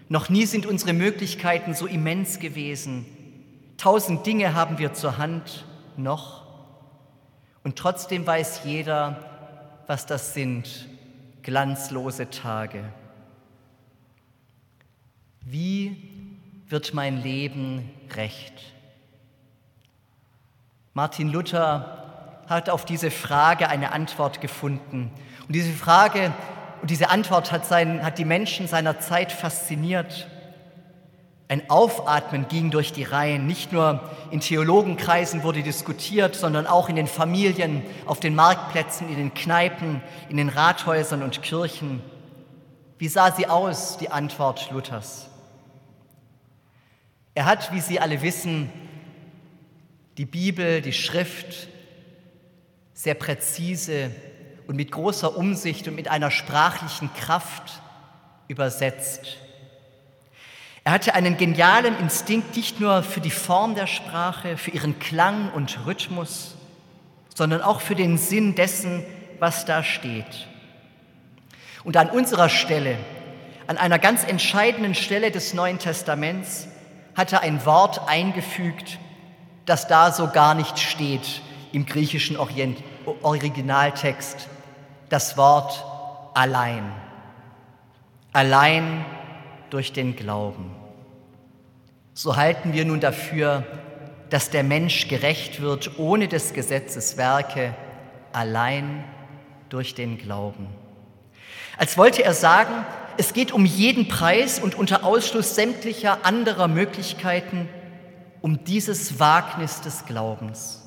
Noch 0.08 0.28
nie 0.28 0.44
sind 0.44 0.66
unsere 0.66 0.92
Möglichkeiten 0.92 1.74
so 1.74 1.86
immens 1.86 2.38
gewesen. 2.38 3.06
Tausend 3.78 4.26
Dinge 4.26 4.54
haben 4.54 4.78
wir 4.78 4.92
zur 4.92 5.18
Hand 5.18 5.64
noch. 5.96 6.42
Und 7.64 7.76
trotzdem 7.76 8.26
weiß 8.26 8.62
jeder, 8.64 9.32
was 9.93 10.07
das 10.07 10.32
sind, 10.32 10.88
glanzlose 11.43 12.30
Tage. 12.30 12.82
Wie 15.43 15.99
wird 16.66 16.95
mein 16.95 17.22
Leben 17.22 17.90
recht? 18.16 18.55
Martin 20.95 21.28
Luther 21.28 22.43
hat 22.49 22.70
auf 22.70 22.86
diese 22.86 23.11
Frage 23.11 23.68
eine 23.68 23.93
Antwort 23.93 24.40
gefunden. 24.40 25.11
Und 25.47 25.55
diese 25.55 25.74
Frage 25.74 26.32
und 26.80 26.88
diese 26.88 27.11
Antwort 27.11 27.53
hat, 27.53 27.66
sein, 27.66 28.03
hat 28.03 28.16
die 28.16 28.24
Menschen 28.24 28.68
seiner 28.68 28.99
Zeit 28.99 29.30
fasziniert. 29.30 30.26
Ein 31.53 31.68
Aufatmen 31.68 32.48
ging 32.48 32.70
durch 32.70 32.94
die 32.94 33.03
Reihen. 33.03 33.46
Nicht 33.46 33.72
nur 33.72 34.00
in 34.30 34.40
Theologenkreisen 34.40 35.42
wurde 35.42 35.62
diskutiert, 35.62 36.34
sondern 36.34 36.66
auch 36.66 36.88
in 36.88 36.96
den 36.96 37.07
Familien, 37.07 37.82
auf 38.07 38.20
den 38.20 38.34
Marktplätzen, 38.34 39.07
in 39.11 39.16
den 39.16 39.34
Kneipen, 39.34 40.00
in 40.30 40.38
den 40.38 40.48
Rathäusern 40.48 41.22
und 41.22 41.42
Kirchen. 41.42 42.00
Wie 42.96 43.07
sah 43.07 43.32
sie 43.32 43.48
aus, 43.48 43.98
die 43.98 44.09
Antwort 44.09 44.70
Luthers? 44.70 45.28
Er 47.34 47.44
hat, 47.44 47.70
wie 47.70 47.80
Sie 47.82 48.00
alle 48.00 48.22
wissen, 48.22 48.70
die 50.16 50.24
Bibel, 50.24 50.80
die 50.80 50.94
Schrift 50.94 51.68
sehr 52.94 53.12
präzise 53.12 54.11
und 54.66 54.76
mit 54.76 54.90
großer 54.90 55.36
Umsicht 55.36 55.86
und 55.86 55.96
mit 55.96 56.09
einer 56.09 56.30
sprachlichen 56.30 57.12
Kraft 57.12 57.82
übersetzt. 58.48 59.36
Er 60.85 60.93
hatte 60.93 61.14
einen 61.14 61.37
genialen 61.37 61.97
Instinkt 61.99 62.57
nicht 62.57 62.80
nur 62.80 63.03
für 63.03 63.20
die 63.20 63.30
Form 63.30 63.74
der 63.74 63.87
Sprache, 63.87 64.57
für 64.57 64.72
ihren 64.72 64.99
Klang 64.99 65.53
und 65.53 65.87
Rhythmus, 65.87 66.57
sondern 67.35 67.62
auch 67.62 67.80
für 67.80 67.95
den 67.95 68.18
Sinn 68.18 68.55
dessen, 68.55 69.05
was 69.39 69.64
da 69.64 69.85
steht. 69.85 70.49
Und 71.85 71.97
an 71.97 72.11
unserer 72.11 72.49
Stelle, 72.49 72.97
an 73.66 73.78
einer 73.78 73.99
ganz 73.99 74.24
entscheidenden 74.24 74.95
Stelle 74.95 75.30
des 75.30 75.55
Neuen 75.55 75.78
Testaments, 75.78 76.68
hat 77.14 77.33
er 77.33 77.43
ein 77.43 77.64
Wort 77.64 78.09
eingefügt, 78.09 78.99
das 79.66 79.87
da 79.87 80.11
so 80.11 80.28
gar 80.28 80.55
nicht 80.55 80.78
steht 80.78 81.43
im 81.72 81.87
griechischen 81.87 82.37
Orient 82.37 82.83
Originaltext 83.22 84.49
das 85.09 85.37
Wort 85.37 85.85
allein. 86.35 86.91
Allein 88.33 89.05
durch 89.70 89.93
den 89.93 90.14
Glauben. 90.16 90.72
So 92.14 92.36
halten 92.36 92.74
wir 92.74 92.84
nun 92.84 93.00
dafür, 93.00 93.64
dass 94.28 94.50
der 94.50 94.64
Mensch 94.64 95.08
gerecht 95.08 95.62
wird 95.62 95.98
ohne 95.98 96.28
des 96.28 96.52
Gesetzes 96.52 97.16
Werke, 97.16 97.74
allein 98.32 99.04
durch 99.70 99.94
den 99.94 100.18
Glauben. 100.18 100.66
Als 101.78 101.96
wollte 101.96 102.22
er 102.22 102.34
sagen, 102.34 102.84
es 103.16 103.32
geht 103.32 103.52
um 103.52 103.64
jeden 103.64 104.08
Preis 104.08 104.58
und 104.58 104.74
unter 104.74 105.04
Ausschluss 105.04 105.54
sämtlicher 105.54 106.24
anderer 106.24 106.68
Möglichkeiten 106.68 107.68
um 108.42 108.64
dieses 108.64 109.18
Wagnis 109.18 109.80
des 109.80 110.04
Glaubens. 110.04 110.82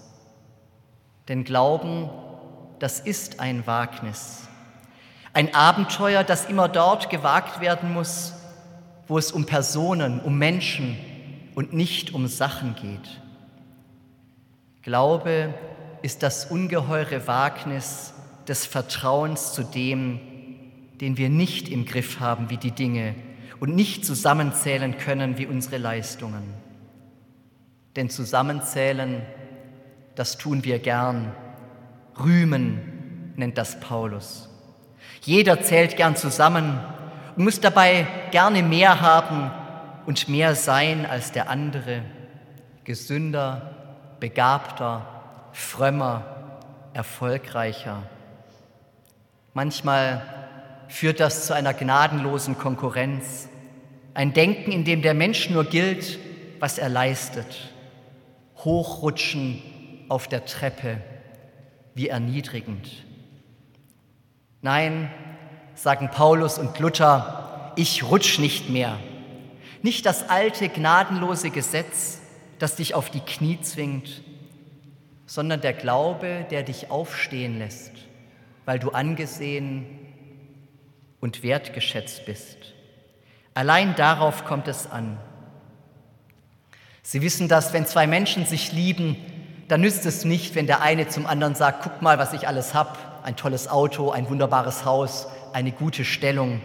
Denn 1.28 1.44
Glauben, 1.44 2.10
das 2.78 3.00
ist 3.00 3.40
ein 3.40 3.66
Wagnis. 3.66 4.48
Ein 5.34 5.56
Abenteuer, 5.56 6.24
das 6.24 6.46
immer 6.46 6.68
dort 6.68 7.10
gewagt 7.10 7.62
werden 7.62 7.94
muss, 7.94 8.34
wo 9.08 9.18
es 9.18 9.32
um 9.32 9.46
Personen, 9.46 10.20
um 10.20 10.38
Menschen 10.38 10.98
und 11.56 11.74
nicht 11.74 12.14
um 12.14 12.28
Sachen 12.28 12.76
geht. 12.76 13.22
Glaube 14.84 15.54
ist 16.04 16.22
das 16.22 16.46
ungeheure 16.52 17.28
Wagnis 17.28 18.14
des 18.48 18.66
Vertrauens 18.68 19.54
zu 19.54 19.64
dem, 19.64 20.20
den 21.02 21.18
wir 21.18 21.30
nicht 21.30 21.70
im 21.70 21.86
Griff 21.86 22.20
haben 22.20 22.52
wie 22.52 22.58
die 22.58 22.72
Dinge 22.72 23.16
und 23.60 23.74
nicht 23.74 24.06
zusammenzählen 24.06 24.98
können 24.98 25.40
wie 25.40 25.48
unsere 25.48 25.78
Leistungen. 25.78 26.54
Denn 27.96 28.10
zusammenzählen 28.10 29.24
das 30.16 30.38
tun 30.38 30.64
wir 30.64 30.80
gern. 30.80 31.34
Rühmen 32.18 33.34
nennt 33.36 33.58
das 33.58 33.80
Paulus. 33.80 34.50
Jeder 35.22 35.62
zählt 35.62 35.98
gern 35.98 36.16
zusammen 36.16 36.80
und 37.36 37.44
muss 37.44 37.60
dabei 37.60 38.08
gerne 38.32 38.64
mehr 38.64 39.02
haben 39.02 39.52
und 40.06 40.30
mehr 40.30 40.56
sein 40.56 41.06
als 41.06 41.32
der 41.32 41.50
andere. 41.50 42.02
Gesünder, 42.84 43.72
begabter, 44.20 45.06
frömmer, 45.52 46.24
erfolgreicher. 46.94 48.04
Manchmal 49.54 50.22
führt 50.88 51.20
das 51.20 51.48
zu 51.48 51.54
einer 51.54 51.74
gnadenlosen 51.74 52.58
Konkurrenz, 52.58 53.50
ein 54.14 54.34
Denken, 54.34 54.72
in 54.72 54.86
dem 54.86 55.02
der 55.02 55.14
Mensch 55.14 55.50
nur 55.50 55.66
gilt, 55.66 56.20
was 56.60 56.78
er 56.78 56.90
leistet, 56.90 57.74
hochrutschen 58.64 59.62
auf 60.08 60.28
der 60.28 60.46
Treppe, 60.46 61.02
wie 61.96 62.08
erniedrigend. 62.08 62.90
Nein, 64.62 65.12
sagen 65.74 66.10
Paulus 66.12 66.58
und 66.58 66.80
Luther, 66.80 67.74
ich 67.76 68.04
rutsch 68.04 68.40
nicht 68.40 68.70
mehr. 68.70 68.98
Nicht 69.82 70.06
das 70.06 70.30
alte, 70.30 70.70
gnadenlose 70.70 71.50
Gesetz, 71.50 72.20
das 72.60 72.76
dich 72.76 72.94
auf 72.94 73.10
die 73.10 73.20
Knie 73.20 73.60
zwingt, 73.62 74.22
sondern 75.26 75.62
der 75.62 75.74
Glaube, 75.74 76.46
der 76.50 76.64
dich 76.64 76.92
aufstehen 76.92 77.60
lässt, 77.60 77.92
weil 78.66 78.80
du 78.80 78.92
angesehen 78.92 79.86
und 81.20 81.44
wertgeschätzt 81.44 82.26
bist. 82.26 82.58
Allein 83.54 83.96
darauf 83.96 84.46
kommt 84.46 84.68
es 84.68 84.90
an. 84.90 85.18
Sie 87.02 87.22
wissen, 87.22 87.48
dass 87.48 87.74
wenn 87.74 87.86
zwei 87.86 88.08
Menschen 88.08 88.46
sich 88.46 88.72
lieben, 88.72 89.16
dann 89.68 89.82
nützt 89.82 90.06
es 90.06 90.26
nicht, 90.26 90.56
wenn 90.56 90.68
der 90.68 90.82
eine 90.82 91.08
zum 91.08 91.26
anderen 91.26 91.56
sagt, 91.56 91.84
guck 91.84 92.02
mal, 92.02 92.18
was 92.18 92.34
ich 92.34 92.48
alles 92.48 92.74
habe, 92.74 92.98
ein 93.24 93.36
tolles 93.36 93.68
Auto, 93.68 94.12
ein 94.12 94.30
wunderbares 94.30 94.86
Haus, 94.86 95.28
eine 95.54 95.72
gute 95.72 96.06
Stellung. 96.06 96.62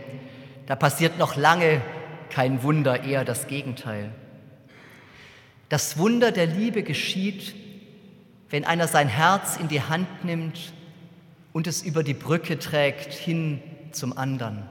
Da 0.66 0.76
passiert 0.76 1.18
noch 1.18 1.36
lange 1.36 1.80
kein 2.30 2.62
Wunder, 2.62 3.04
eher 3.04 3.24
das 3.24 3.46
Gegenteil. 3.46 4.12
Das 5.68 5.98
Wunder 5.98 6.32
der 6.32 6.46
Liebe 6.46 6.82
geschieht, 6.82 7.54
wenn 8.48 8.64
einer 8.64 8.88
sein 8.88 9.08
Herz 9.08 9.56
in 9.56 9.68
die 9.68 9.82
Hand 9.82 10.24
nimmt 10.24 10.72
und 11.52 11.66
es 11.66 11.82
über 11.82 12.02
die 12.02 12.14
Brücke 12.14 12.58
trägt 12.58 13.12
hin 13.12 13.62
zum 13.92 14.16
anderen. 14.16 14.62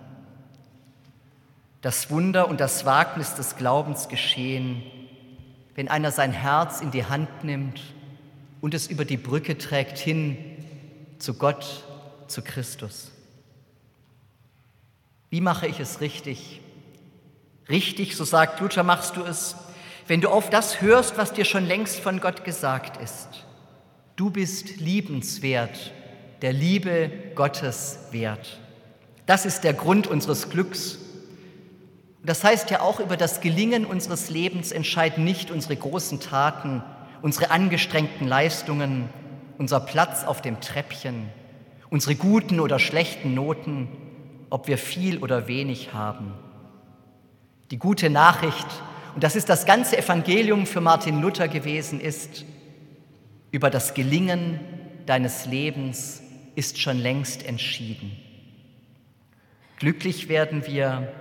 Das 1.82 2.10
Wunder 2.10 2.50
und 2.50 2.60
das 2.60 2.86
Wagnis 2.86 3.36
des 3.36 3.56
Glaubens 3.56 4.10
geschehen, 4.10 4.84
wenn 5.76 5.88
einer 5.88 6.12
sein 6.12 6.34
Herz 6.34 6.82
in 6.82 6.92
die 6.92 7.06
Hand 7.06 7.46
nimmt 7.46 7.82
und 8.60 8.74
es 8.74 8.88
über 8.88 9.06
die 9.06 9.18
Brücke 9.18 9.58
trägt 9.58 9.98
hin 9.98 10.38
zu 11.20 11.36
Gott, 11.36 11.86
zu 12.28 12.42
Christus. 12.42 13.12
Wie 15.30 15.40
mache 15.42 15.68
ich 15.68 15.80
es 15.80 16.02
richtig? 16.02 16.60
Richtig, 17.70 18.16
so 18.16 18.24
sagt 18.24 18.60
Luther, 18.60 18.84
machst 18.84 19.16
du 19.16 19.24
es, 19.24 19.56
wenn 20.08 20.22
du 20.22 20.30
auf 20.30 20.50
das 20.50 20.82
hörst, 20.82 21.18
was 21.18 21.34
dir 21.34 21.46
schon 21.46 21.66
längst 21.66 22.00
von 22.00 22.20
Gott 22.20 22.44
gesagt 22.44 23.02
ist. 23.02 23.46
Du 24.16 24.32
bist 24.32 24.78
liebenswert, 24.78 25.92
der 26.42 26.52
Liebe 26.52 27.12
Gottes 27.36 28.00
wert. 28.12 28.60
Das 29.28 29.46
ist 29.46 29.64
der 29.64 29.74
Grund 29.74 30.08
unseres 30.08 30.50
Glücks. 30.50 30.98
Das 32.24 32.44
heißt 32.44 32.72
ja 32.72 32.82
auch, 32.82 33.00
über 33.00 33.18
das 33.18 33.40
Gelingen 33.40 33.86
unseres 33.86 34.32
Lebens 34.32 34.72
entscheiden 34.72 35.24
nicht 35.24 35.52
unsere 35.52 35.76
großen 35.76 36.20
Taten, 36.20 36.84
unsere 37.22 37.52
angestrengten 37.52 38.28
Leistungen, 38.28 39.10
unser 39.60 39.80
Platz 39.80 40.24
auf 40.24 40.42
dem 40.42 40.60
Treppchen, 40.60 41.30
unsere 41.92 42.16
guten 42.16 42.60
oder 42.60 42.80
schlechten 42.80 43.36
Noten, 43.36 43.88
ob 44.50 44.68
wir 44.68 44.80
viel 44.80 45.20
oder 45.20 45.48
wenig 45.48 45.94
haben. 45.94 46.34
Die 47.72 47.78
gute 47.78 48.10
Nachricht, 48.10 48.68
und 49.14 49.24
das 49.24 49.36
ist 49.36 49.48
das 49.48 49.66
ganze 49.66 49.98
Evangelium 49.98 50.66
für 50.66 50.82
Martin 50.82 51.22
Luther 51.22 51.48
gewesen, 51.48 52.02
ist, 52.02 52.46
über 53.52 53.70
das 53.70 53.94
Gelingen 53.94 54.60
deines 55.06 55.46
Lebens 55.46 56.22
ist 56.56 56.80
schon 56.80 56.98
längst 56.98 57.46
entschieden. 57.46 58.12
Glücklich 59.78 60.30
werden 60.30 60.66
wir, 60.66 61.12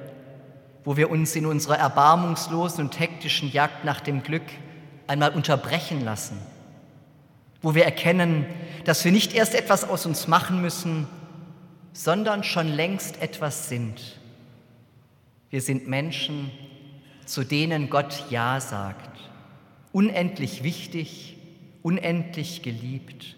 wo 0.85 0.97
wir 0.97 1.11
uns 1.11 1.37
in 1.37 1.47
unserer 1.47 1.79
erbarmungslosen 1.79 2.85
und 2.85 2.99
hektischen 2.99 3.51
Jagd 3.53 3.85
nach 3.85 4.01
dem 4.01 4.23
Glück 4.23 4.43
einmal 5.07 5.31
unterbrechen 5.31 6.03
lassen, 6.05 6.39
wo 7.63 7.75
wir 7.75 7.85
erkennen, 7.85 8.47
dass 8.85 9.05
wir 9.05 9.13
nicht 9.13 9.35
erst 9.35 9.55
etwas 9.55 9.89
aus 9.89 10.07
uns 10.07 10.29
machen 10.29 10.61
müssen, 10.61 11.07
sondern 11.93 12.43
schon 12.43 12.69
längst 12.69 13.21
etwas 13.23 13.69
sind. 13.69 14.18
Wir 15.51 15.61
sind 15.63 15.89
Menschen, 15.89 16.51
zu 17.25 17.45
denen 17.45 17.91
Gott 17.91 18.25
Ja 18.31 18.61
sagt, 18.61 19.19
unendlich 19.93 20.63
wichtig, 20.63 21.37
unendlich 21.83 22.63
geliebt. 22.63 23.37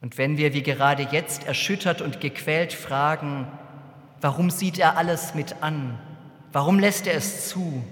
Und 0.00 0.18
wenn 0.18 0.36
wir 0.38 0.54
wie 0.54 0.62
gerade 0.62 1.04
jetzt 1.10 1.46
erschüttert 1.46 2.00
und 2.00 2.20
gequält 2.20 2.72
fragen, 2.72 3.46
warum 4.20 4.50
sieht 4.50 4.78
er 4.78 4.96
alles 4.96 5.34
mit 5.34 5.62
an? 5.62 5.98
Warum 6.52 6.78
lässt 6.78 7.06
er 7.06 7.14
es 7.14 7.48
zu? 7.48 7.84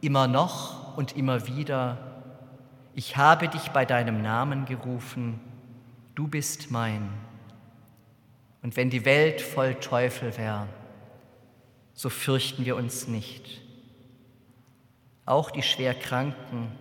Immer 0.00 0.26
noch 0.26 0.96
und 0.96 1.16
immer 1.16 1.46
wieder, 1.46 1.98
ich 2.94 3.16
habe 3.16 3.48
dich 3.48 3.70
bei 3.70 3.84
deinem 3.84 4.20
Namen 4.20 4.66
gerufen, 4.66 5.40
du 6.14 6.28
bist 6.28 6.70
mein. 6.70 7.08
Und 8.62 8.76
wenn 8.76 8.90
die 8.90 9.04
Welt 9.04 9.40
voll 9.40 9.74
Teufel 9.76 10.36
wäre, 10.36 10.68
so 11.94 12.10
fürchten 12.10 12.64
wir 12.64 12.76
uns 12.76 13.06
nicht. 13.06 13.60
Auch 15.24 15.50
die 15.50 15.62
Schwerkranken, 15.62 16.72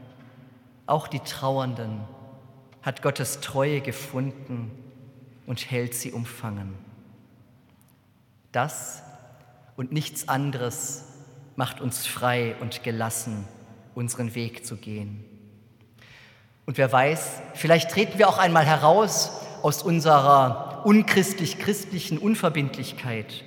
auch 0.87 1.07
die 1.07 1.19
Trauernden 1.19 2.01
hat 2.81 3.01
Gottes 3.01 3.39
Treue 3.39 3.81
gefunden 3.81 4.71
und 5.45 5.69
hält 5.69 5.93
sie 5.93 6.11
umfangen. 6.11 6.75
Das 8.51 9.03
und 9.75 9.91
nichts 9.91 10.27
anderes 10.27 11.05
macht 11.55 11.81
uns 11.81 12.07
frei 12.07 12.55
und 12.59 12.83
gelassen, 12.83 13.47
unseren 13.93 14.35
Weg 14.35 14.65
zu 14.65 14.77
gehen. 14.77 15.23
Und 16.65 16.77
wer 16.77 16.91
weiß, 16.91 17.41
vielleicht 17.53 17.91
treten 17.91 18.17
wir 18.17 18.29
auch 18.29 18.37
einmal 18.37 18.65
heraus 18.65 19.31
aus 19.61 19.83
unserer 19.83 20.81
unchristlich-christlichen 20.85 22.17
Unverbindlichkeit 22.17 23.43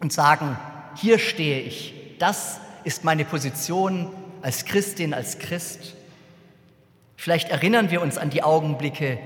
und 0.00 0.12
sagen, 0.12 0.56
hier 0.96 1.18
stehe 1.18 1.60
ich, 1.60 1.94
das 2.18 2.60
ist 2.84 3.04
meine 3.04 3.24
Position 3.24 4.10
als 4.42 4.64
Christin, 4.64 5.12
als 5.14 5.38
Christ. 5.38 5.94
Vielleicht 7.16 7.48
erinnern 7.48 7.90
wir 7.90 8.02
uns 8.02 8.18
an 8.18 8.30
die 8.30 8.42
Augenblicke, 8.42 9.18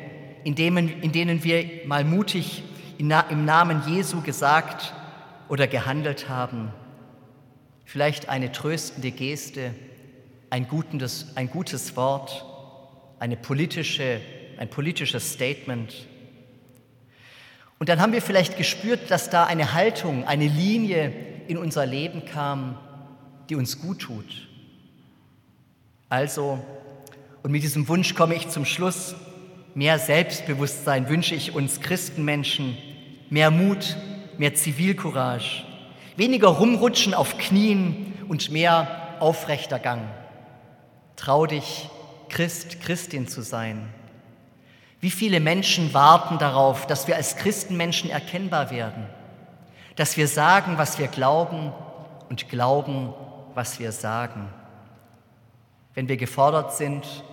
in 0.44 0.54
denen, 0.54 1.02
in 1.02 1.12
denen 1.12 1.44
wir 1.44 1.86
mal 1.86 2.04
mutig 2.04 2.62
im 2.98 3.08
Namen 3.08 3.82
Jesu 3.88 4.22
gesagt 4.22 4.94
oder 5.48 5.66
gehandelt 5.66 6.28
haben. 6.28 6.72
Vielleicht 7.84 8.28
eine 8.28 8.52
tröstende 8.52 9.10
Geste, 9.10 9.74
ein 10.50 10.68
gutes, 10.68 11.32
ein 11.34 11.50
gutes 11.50 11.96
Wort, 11.96 12.44
eine 13.18 13.36
politische, 13.36 14.20
ein 14.58 14.68
politisches 14.68 15.32
Statement. 15.32 16.06
Und 17.80 17.88
dann 17.88 17.98
haben 18.02 18.12
wir 18.12 18.20
vielleicht 18.20 18.58
gespürt, 18.58 19.10
dass 19.10 19.30
da 19.30 19.44
eine 19.44 19.72
Haltung, 19.72 20.24
eine 20.24 20.46
Linie 20.46 21.14
in 21.48 21.56
unser 21.56 21.86
Leben 21.86 22.26
kam, 22.26 22.78
die 23.48 23.56
uns 23.56 23.80
gut 23.80 24.00
tut. 24.00 24.48
Also, 26.10 26.62
und 27.42 27.50
mit 27.50 27.62
diesem 27.62 27.88
Wunsch 27.88 28.14
komme 28.14 28.34
ich 28.34 28.50
zum 28.50 28.66
Schluss, 28.66 29.14
mehr 29.74 29.98
Selbstbewusstsein 29.98 31.08
wünsche 31.08 31.34
ich 31.34 31.54
uns 31.54 31.80
Christenmenschen, 31.80 32.76
mehr 33.30 33.50
Mut, 33.50 33.96
mehr 34.36 34.54
Zivilcourage, 34.54 35.64
weniger 36.18 36.48
rumrutschen 36.48 37.14
auf 37.14 37.38
Knien 37.38 38.12
und 38.28 38.50
mehr 38.50 39.16
aufrechter 39.20 39.78
Gang. 39.78 40.02
Trau 41.16 41.46
dich, 41.46 41.88
Christ, 42.28 42.82
Christin 42.82 43.26
zu 43.26 43.40
sein. 43.40 43.88
Wie 45.01 45.11
viele 45.11 45.40
Menschen 45.40 45.94
warten 45.94 46.38
darauf, 46.38 46.86
dass 46.86 47.09
wir 47.09 47.16
als 47.16 47.36
Christenmenschen 47.36 48.11
erkennbar 48.11 48.70
werden, 48.70 49.07
dass 49.96 50.16
wir 50.16 50.28
sagen, 50.28 50.78
was 50.78 50.98
wir 50.98 51.09
glauben 51.09 51.72
und 52.28 52.48
glauben, 52.48 53.12
was 53.55 53.80
wir 53.80 53.92
sagen. 53.92 54.48
Wenn 55.94 56.09
wir 56.09 56.16
gefordert 56.16 56.74
sind 56.76 57.24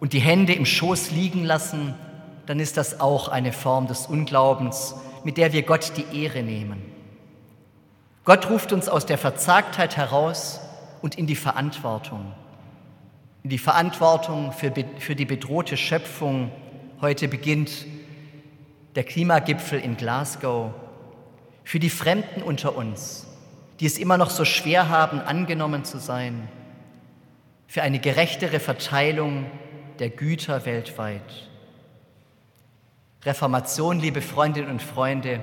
und 0.00 0.12
die 0.12 0.20
Hände 0.20 0.54
im 0.54 0.66
Schoß 0.66 1.10
liegen 1.10 1.44
lassen, 1.44 1.94
dann 2.46 2.58
ist 2.58 2.76
das 2.76 2.98
auch 3.00 3.28
eine 3.28 3.52
Form 3.52 3.86
des 3.86 4.06
Unglaubens, 4.06 4.94
mit 5.22 5.36
der 5.36 5.52
wir 5.52 5.62
Gott 5.62 5.92
die 5.96 6.22
Ehre 6.22 6.42
nehmen. 6.42 6.82
Gott 8.24 8.50
ruft 8.50 8.72
uns 8.72 8.88
aus 8.88 9.06
der 9.06 9.18
Verzagtheit 9.18 9.96
heraus 9.96 10.60
und 11.02 11.16
in 11.16 11.26
die 11.26 11.36
Verantwortung. 11.36 12.32
In 13.42 13.50
die 13.50 13.58
Verantwortung 13.58 14.52
für, 14.52 14.72
für 14.98 15.16
die 15.16 15.24
bedrohte 15.24 15.76
Schöpfung. 15.76 16.50
Heute 17.02 17.28
beginnt 17.28 17.86
der 18.94 19.04
Klimagipfel 19.04 19.80
in 19.80 19.96
Glasgow. 19.96 20.74
Für 21.64 21.78
die 21.78 21.88
Fremden 21.88 22.42
unter 22.42 22.76
uns, 22.76 23.26
die 23.78 23.86
es 23.86 23.96
immer 23.96 24.18
noch 24.18 24.28
so 24.28 24.44
schwer 24.44 24.90
haben, 24.90 25.18
angenommen 25.18 25.86
zu 25.86 25.98
sein. 25.98 26.46
Für 27.66 27.80
eine 27.80 28.00
gerechtere 28.00 28.60
Verteilung 28.60 29.46
der 29.98 30.10
Güter 30.10 30.66
weltweit. 30.66 31.48
Reformation, 33.24 33.98
liebe 33.98 34.20
Freundinnen 34.20 34.70
und 34.70 34.82
Freunde, 34.82 35.42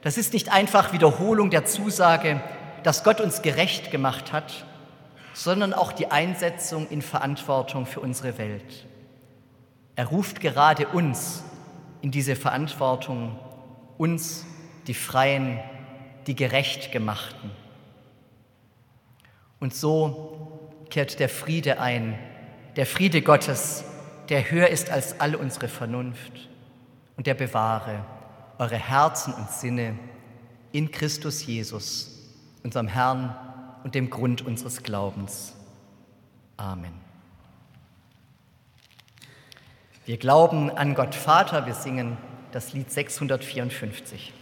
das 0.00 0.16
ist 0.16 0.32
nicht 0.32 0.50
einfach 0.50 0.94
Wiederholung 0.94 1.50
der 1.50 1.66
Zusage, 1.66 2.40
dass 2.84 3.04
Gott 3.04 3.20
uns 3.20 3.42
gerecht 3.42 3.90
gemacht 3.90 4.32
hat, 4.32 4.64
sondern 5.34 5.74
auch 5.74 5.92
die 5.92 6.10
Einsetzung 6.10 6.88
in 6.88 7.02
Verantwortung 7.02 7.84
für 7.84 8.00
unsere 8.00 8.38
Welt. 8.38 8.86
Er 10.00 10.06
ruft 10.06 10.40
gerade 10.40 10.88
uns 10.88 11.44
in 12.00 12.10
diese 12.10 12.34
Verantwortung, 12.34 13.38
uns, 13.98 14.46
die 14.86 14.94
Freien, 14.94 15.60
die 16.26 16.34
Gerechtgemachten. 16.34 17.50
Und 19.58 19.74
so 19.74 20.70
kehrt 20.88 21.20
der 21.20 21.28
Friede 21.28 21.80
ein, 21.80 22.18
der 22.76 22.86
Friede 22.86 23.20
Gottes, 23.20 23.84
der 24.30 24.50
höher 24.50 24.68
ist 24.68 24.88
als 24.88 25.20
all 25.20 25.34
unsere 25.34 25.68
Vernunft 25.68 26.48
und 27.18 27.26
der 27.26 27.34
bewahre 27.34 28.02
eure 28.56 28.78
Herzen 28.78 29.34
und 29.34 29.50
Sinne 29.50 29.98
in 30.72 30.90
Christus 30.90 31.44
Jesus, 31.44 32.30
unserem 32.62 32.88
Herrn 32.88 33.36
und 33.84 33.94
dem 33.94 34.08
Grund 34.08 34.40
unseres 34.40 34.82
Glaubens. 34.82 35.52
Amen. 36.56 36.99
Wir 40.10 40.16
glauben 40.16 40.72
an 40.72 40.96
Gott 40.96 41.14
Vater, 41.14 41.66
wir 41.66 41.74
singen 41.74 42.16
das 42.50 42.72
Lied 42.72 42.90
654. 42.90 44.32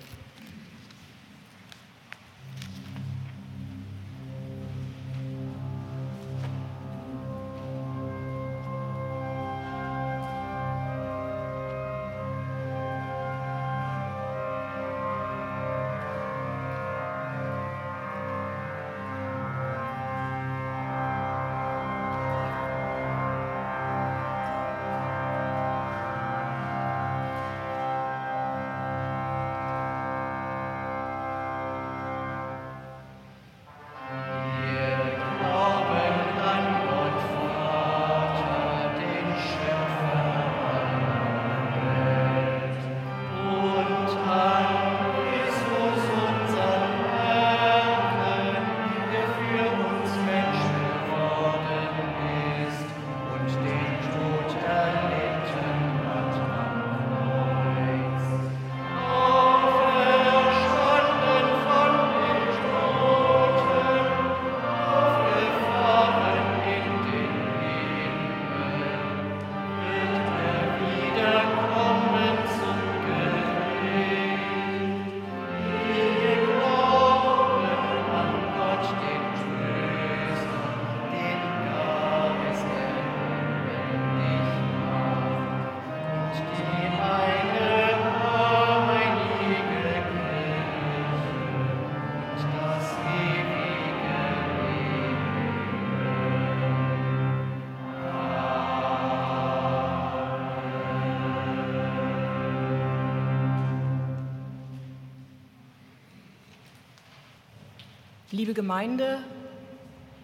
Liebe 108.39 108.55
Gemeinde, 108.55 109.19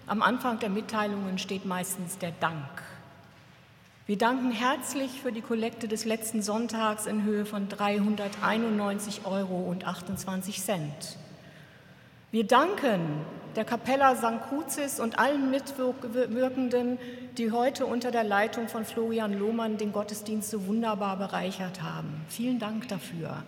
am 0.06 0.22
Anfang 0.22 0.60
der 0.60 0.70
Mitteilungen 0.70 1.36
steht 1.36 1.64
meistens 1.64 2.16
der 2.16 2.30
Dank. 2.38 2.62
Wir 4.06 4.16
danken 4.16 4.52
herzlich 4.52 5.20
für 5.20 5.32
die 5.32 5.40
Kollekte 5.40 5.88
des 5.88 6.04
letzten 6.04 6.40
Sonntags 6.40 7.06
in 7.06 7.24
Höhe 7.24 7.44
von 7.44 7.68
391 7.68 9.22
Euro 9.24 9.68
und 9.68 9.84
28 9.88 10.62
Cent. 10.62 11.18
Wir 12.30 12.46
danken 12.46 13.00
der 13.56 13.64
Capella 13.64 14.14
St. 14.14 14.48
Crucis 14.48 15.00
und 15.00 15.18
allen 15.18 15.50
Mitwirkenden, 15.50 16.98
die 17.36 17.50
heute 17.50 17.84
unter 17.84 18.12
der 18.12 18.22
Leitung 18.22 18.68
von 18.68 18.84
Florian 18.84 19.36
Lohmann 19.36 19.76
den 19.76 19.90
Gottesdienst 19.90 20.50
so 20.50 20.68
wunderbar 20.68 21.16
bereichert 21.16 21.82
haben. 21.82 22.24
Vielen 22.28 22.60
Dank 22.60 22.86
dafür. 22.86 23.42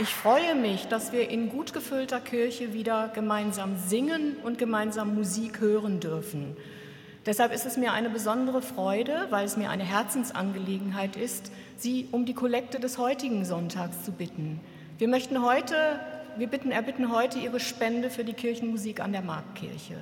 Ich 0.00 0.14
freue 0.14 0.54
mich, 0.54 0.88
dass 0.88 1.12
wir 1.12 1.28
in 1.28 1.50
gut 1.50 1.74
gefüllter 1.74 2.20
Kirche 2.20 2.72
wieder 2.72 3.08
gemeinsam 3.08 3.76
singen 3.76 4.36
und 4.42 4.56
gemeinsam 4.56 5.14
Musik 5.14 5.60
hören 5.60 6.00
dürfen. 6.00 6.56
Deshalb 7.26 7.52
ist 7.52 7.66
es 7.66 7.76
mir 7.76 7.92
eine 7.92 8.08
besondere 8.08 8.62
Freude, 8.62 9.26
weil 9.28 9.44
es 9.44 9.58
mir 9.58 9.68
eine 9.68 9.84
Herzensangelegenheit 9.84 11.16
ist, 11.16 11.52
Sie 11.76 12.08
um 12.12 12.24
die 12.24 12.32
Kollekte 12.32 12.80
des 12.80 12.96
heutigen 12.96 13.44
Sonntags 13.44 14.02
zu 14.02 14.12
bitten. 14.12 14.60
Wir 14.96 15.08
möchten 15.08 15.44
heute, 15.44 16.00
wir 16.38 16.46
bitten, 16.46 16.70
erbitten 16.70 17.12
heute 17.12 17.38
Ihre 17.38 17.60
Spende 17.60 18.08
für 18.08 18.24
die 18.24 18.32
Kirchenmusik 18.32 19.00
an 19.00 19.12
der 19.12 19.22
Marktkirche. 19.22 19.96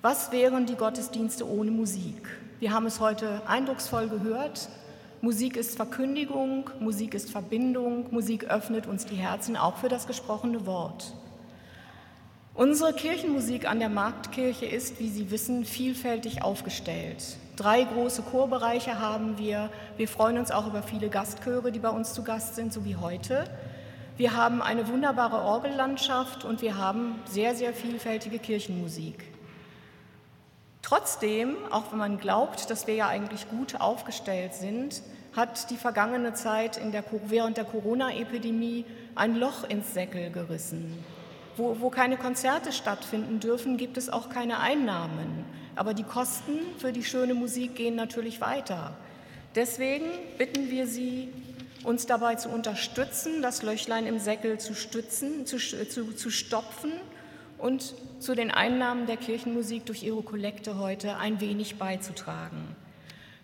Was 0.00 0.30
wären 0.30 0.64
die 0.64 0.76
Gottesdienste 0.76 1.48
ohne 1.48 1.72
Musik? 1.72 2.28
Wir 2.60 2.72
haben 2.72 2.86
es 2.86 3.00
heute 3.00 3.42
eindrucksvoll 3.48 4.08
gehört. 4.08 4.68
Musik 5.24 5.56
ist 5.56 5.76
Verkündigung, 5.76 6.68
Musik 6.80 7.14
ist 7.14 7.30
Verbindung, 7.30 8.12
Musik 8.12 8.44
öffnet 8.44 8.86
uns 8.86 9.06
die 9.06 9.16
Herzen 9.16 9.56
auch 9.56 9.78
für 9.78 9.88
das 9.88 10.06
gesprochene 10.06 10.66
Wort. 10.66 11.14
Unsere 12.52 12.92
Kirchenmusik 12.92 13.66
an 13.66 13.78
der 13.78 13.88
Marktkirche 13.88 14.66
ist, 14.66 15.00
wie 15.00 15.08
Sie 15.08 15.30
wissen, 15.30 15.64
vielfältig 15.64 16.42
aufgestellt. 16.42 17.38
Drei 17.56 17.84
große 17.84 18.20
Chorbereiche 18.20 19.00
haben 19.00 19.38
wir. 19.38 19.70
Wir 19.96 20.08
freuen 20.08 20.36
uns 20.36 20.50
auch 20.50 20.66
über 20.66 20.82
viele 20.82 21.08
Gastchöre, 21.08 21.72
die 21.72 21.78
bei 21.78 21.88
uns 21.88 22.12
zu 22.12 22.22
Gast 22.22 22.54
sind, 22.54 22.74
so 22.74 22.84
wie 22.84 22.96
heute. 22.96 23.44
Wir 24.18 24.36
haben 24.36 24.60
eine 24.60 24.88
wunderbare 24.88 25.40
Orgellandschaft 25.40 26.44
und 26.44 26.60
wir 26.60 26.76
haben 26.76 27.14
sehr, 27.24 27.54
sehr 27.54 27.72
vielfältige 27.72 28.38
Kirchenmusik. 28.38 29.33
Trotzdem, 30.84 31.56
auch 31.70 31.92
wenn 31.92 31.98
man 31.98 32.18
glaubt, 32.18 32.68
dass 32.68 32.86
wir 32.86 32.94
ja 32.94 33.08
eigentlich 33.08 33.48
gut 33.48 33.80
aufgestellt 33.80 34.52
sind, 34.52 35.00
hat 35.34 35.70
die 35.70 35.78
vergangene 35.78 36.34
Zeit 36.34 36.78
der, 36.92 37.02
während 37.26 37.56
der 37.56 37.64
Corona-Epidemie 37.64 38.84
ein 39.14 39.36
Loch 39.36 39.64
ins 39.66 39.94
Säckel 39.94 40.30
gerissen. 40.30 41.02
Wo, 41.56 41.80
wo 41.80 41.88
keine 41.88 42.18
Konzerte 42.18 42.70
stattfinden 42.70 43.40
dürfen, 43.40 43.78
gibt 43.78 43.96
es 43.96 44.10
auch 44.10 44.28
keine 44.28 44.60
Einnahmen. 44.60 45.46
Aber 45.74 45.94
die 45.94 46.02
Kosten 46.02 46.58
für 46.76 46.92
die 46.92 47.02
schöne 47.02 47.32
Musik 47.32 47.76
gehen 47.76 47.94
natürlich 47.94 48.42
weiter. 48.42 48.94
Deswegen 49.54 50.04
bitten 50.36 50.70
wir 50.70 50.86
Sie, 50.86 51.32
uns 51.82 52.04
dabei 52.04 52.34
zu 52.34 52.50
unterstützen, 52.50 53.40
das 53.40 53.62
Löchlein 53.62 54.06
im 54.06 54.18
Säckel 54.18 54.58
zu 54.58 54.74
stützen, 54.74 55.46
zu, 55.46 55.56
zu, 55.56 56.12
zu 56.12 56.30
stopfen 56.30 56.92
und 57.64 57.94
zu 58.18 58.34
den 58.34 58.50
Einnahmen 58.50 59.06
der 59.06 59.16
Kirchenmusik 59.16 59.86
durch 59.86 60.02
ihre 60.02 60.22
Kollekte 60.22 60.78
heute 60.78 61.16
ein 61.16 61.40
wenig 61.40 61.78
beizutragen. 61.78 62.76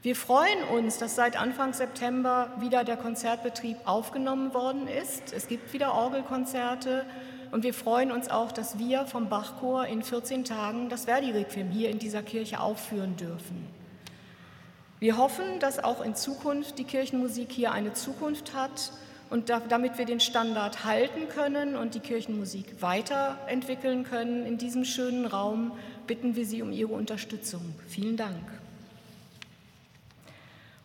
Wir 0.02 0.14
freuen 0.14 0.62
uns, 0.74 0.98
dass 0.98 1.16
seit 1.16 1.40
Anfang 1.40 1.72
September 1.72 2.52
wieder 2.60 2.84
der 2.84 2.98
Konzertbetrieb 2.98 3.78
aufgenommen 3.86 4.52
worden 4.52 4.88
ist. 4.88 5.32
Es 5.32 5.48
gibt 5.48 5.72
wieder 5.72 5.94
Orgelkonzerte 5.94 7.06
und 7.50 7.64
wir 7.64 7.72
freuen 7.72 8.12
uns 8.12 8.28
auch, 8.28 8.52
dass 8.52 8.78
wir 8.78 9.06
vom 9.06 9.30
Bachchor 9.30 9.86
in 9.86 10.02
14 10.02 10.44
Tagen 10.44 10.90
das 10.90 11.06
Verdi-Requiem 11.06 11.70
hier 11.70 11.88
in 11.88 11.98
dieser 11.98 12.22
Kirche 12.22 12.60
aufführen 12.60 13.16
dürfen. 13.16 13.66
Wir 14.98 15.16
hoffen, 15.16 15.46
dass 15.60 15.82
auch 15.82 16.04
in 16.04 16.14
Zukunft 16.14 16.78
die 16.78 16.84
Kirchenmusik 16.84 17.50
hier 17.52 17.72
eine 17.72 17.94
Zukunft 17.94 18.52
hat 18.52 18.92
und 19.30 19.48
damit 19.48 19.96
wir 19.96 20.04
den 20.04 20.20
Standard 20.20 20.84
halten 20.84 21.28
können 21.28 21.76
und 21.76 21.94
die 21.94 22.00
Kirchenmusik 22.00 22.82
weiterentwickeln 22.82 24.04
können 24.04 24.44
in 24.44 24.58
diesem 24.58 24.84
schönen 24.84 25.24
Raum, 25.24 25.72
bitten 26.08 26.34
wir 26.34 26.44
Sie 26.44 26.62
um 26.62 26.72
Ihre 26.72 26.92
Unterstützung. 26.92 27.74
Vielen 27.86 28.16
Dank. 28.16 28.42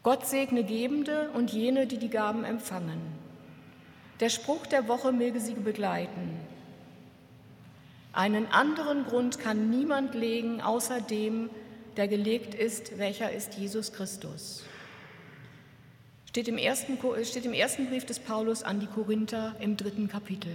Gott 0.03 0.27
segne 0.27 0.63
Gebende 0.63 1.31
und 1.33 1.51
jene, 1.51 1.87
die 1.87 1.97
die 1.97 2.09
Gaben 2.09 2.43
empfangen. 2.43 3.01
Der 4.19 4.29
Spruch 4.29 4.67
der 4.67 4.87
Woche 4.87 5.11
möge 5.11 5.39
Sie 5.39 5.55
begleiten. 5.55 6.39
Einen 8.13 8.45
anderen 8.51 9.05
Grund 9.05 9.39
kann 9.39 9.71
niemand 9.71 10.13
legen, 10.13 10.61
außer 10.61 11.01
dem, 11.01 11.49
der 11.97 12.07
gelegt 12.07 12.53
ist, 12.53 12.99
welcher 12.99 13.31
ist 13.31 13.55
Jesus 13.55 13.91
Christus. 13.91 14.63
Steht 16.36 16.49
im, 16.49 16.57
ersten, 16.57 16.97
steht 17.23 17.45
im 17.45 17.53
ersten 17.53 17.88
Brief 17.88 18.03
des 18.03 18.19
Paulus 18.19 18.61
an 18.61 18.81
die 18.81 18.88
Korinther 18.88 19.55
im 19.61 19.77
dritten 19.77 20.09
Kapitel. 20.09 20.51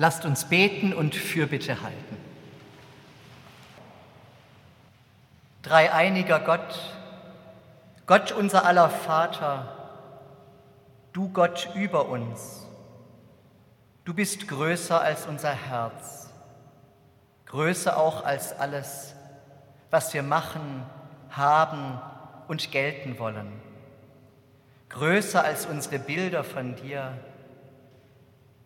Lasst 0.00 0.24
uns 0.24 0.44
beten 0.44 0.94
und 0.94 1.16
Fürbitte 1.16 1.82
halten. 1.82 2.16
Dreieiniger 5.62 6.38
Gott, 6.38 6.94
Gott 8.06 8.30
unser 8.30 8.64
aller 8.64 8.90
Vater, 8.90 9.74
du 11.12 11.28
Gott 11.30 11.70
über 11.74 12.08
uns, 12.08 12.64
du 14.04 14.14
bist 14.14 14.46
größer 14.46 15.00
als 15.00 15.26
unser 15.26 15.50
Herz, 15.52 16.32
größer 17.46 17.98
auch 17.98 18.24
als 18.24 18.56
alles, 18.56 19.16
was 19.90 20.14
wir 20.14 20.22
machen, 20.22 20.86
haben 21.30 22.00
und 22.46 22.70
gelten 22.70 23.18
wollen, 23.18 23.60
größer 24.90 25.42
als 25.42 25.66
unsere 25.66 25.98
Bilder 25.98 26.44
von 26.44 26.76
dir, 26.76 27.18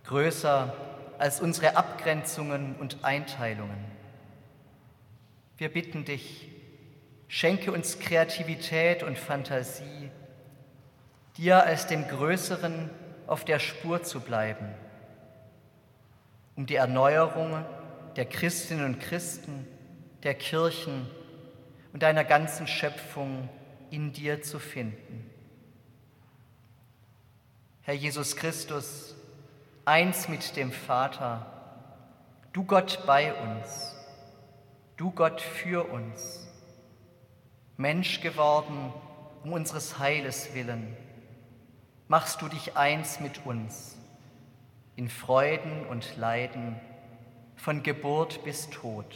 größer 0.05 0.74
als 0.74 0.91
als 1.23 1.41
unsere 1.41 1.77
Abgrenzungen 1.77 2.75
und 2.75 3.05
Einteilungen. 3.05 3.85
Wir 5.57 5.73
bitten 5.73 6.05
dich, 6.05 6.51
schenke 7.29 7.70
uns 7.70 8.01
Kreativität 8.01 9.05
und 9.05 9.16
Fantasie, 9.16 10.11
dir 11.37 11.62
als 11.62 11.87
dem 11.87 12.09
Größeren 12.09 12.91
auf 13.29 13.45
der 13.45 13.61
Spur 13.61 14.03
zu 14.03 14.18
bleiben, 14.18 14.66
um 16.57 16.66
die 16.66 16.75
Erneuerung 16.75 17.64
der 18.16 18.25
Christinnen 18.25 18.85
und 18.85 18.99
Christen, 18.99 19.68
der 20.25 20.35
Kirchen 20.35 21.09
und 21.93 22.03
deiner 22.03 22.25
ganzen 22.25 22.66
Schöpfung 22.66 23.49
in 23.91 24.12
dir 24.12 24.43
zu 24.43 24.59
finden. 24.59 25.31
Herr 27.83 27.95
Jesus 27.95 28.35
Christus, 28.35 29.14
eins 29.85 30.28
mit 30.28 30.57
dem 30.57 30.70
Vater, 30.70 31.47
du 32.53 32.64
Gott 32.64 33.03
bei 33.07 33.35
uns, 33.35 33.97
du 34.97 35.11
Gott 35.11 35.41
für 35.41 35.91
uns, 35.91 36.47
Mensch 37.76 38.20
geworden 38.20 38.93
um 39.43 39.53
unseres 39.53 39.99
Heiles 39.99 40.55
willen, 40.55 40.97
machst 42.07 42.43
du 42.43 42.49
dich 42.49 42.76
eins 42.76 43.18
mit 43.18 43.45
uns 43.45 43.97
in 44.95 45.09
Freuden 45.09 45.85
und 45.87 46.16
Leiden, 46.16 46.78
von 47.57 47.83
Geburt 47.83 48.45
bis 48.45 48.70
Tod. 48.70 49.07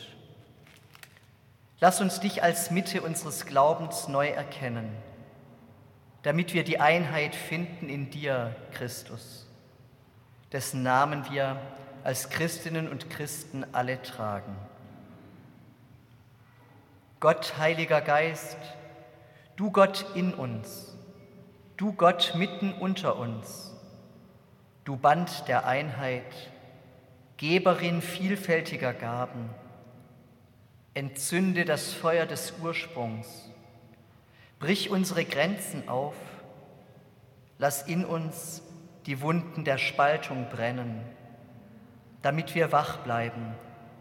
Lass 1.78 2.00
uns 2.00 2.20
dich 2.20 2.42
als 2.42 2.70
Mitte 2.70 3.02
unseres 3.02 3.46
Glaubens 3.46 4.08
neu 4.08 4.28
erkennen, 4.28 4.90
damit 6.22 6.54
wir 6.54 6.64
die 6.64 6.80
Einheit 6.80 7.36
finden 7.36 7.88
in 7.88 8.10
dir, 8.10 8.56
Christus 8.72 9.45
dessen 10.56 10.82
Namen 10.82 11.30
wir 11.30 11.60
als 12.02 12.30
Christinnen 12.30 12.88
und 12.88 13.10
Christen 13.10 13.66
alle 13.72 14.00
tragen. 14.00 14.56
Gott, 17.20 17.58
Heiliger 17.58 18.00
Geist, 18.00 18.56
du 19.56 19.70
Gott 19.70 20.06
in 20.14 20.32
uns, 20.32 20.96
du 21.76 21.92
Gott 21.92 22.32
mitten 22.36 22.72
unter 22.72 23.18
uns, 23.18 23.74
du 24.86 24.96
Band 24.96 25.46
der 25.46 25.66
Einheit, 25.66 26.24
Geberin 27.36 28.00
vielfältiger 28.00 28.94
Gaben, 28.94 29.50
entzünde 30.94 31.66
das 31.66 31.92
Feuer 31.92 32.24
des 32.24 32.54
Ursprungs, 32.62 33.50
brich 34.58 34.88
unsere 34.88 35.26
Grenzen 35.26 35.86
auf, 35.86 36.16
lass 37.58 37.82
in 37.82 38.06
uns 38.06 38.62
die 39.06 39.20
Wunden 39.20 39.64
der 39.64 39.78
Spaltung 39.78 40.48
brennen, 40.50 41.00
damit 42.22 42.54
wir 42.54 42.72
wach 42.72 42.98
bleiben 42.98 43.54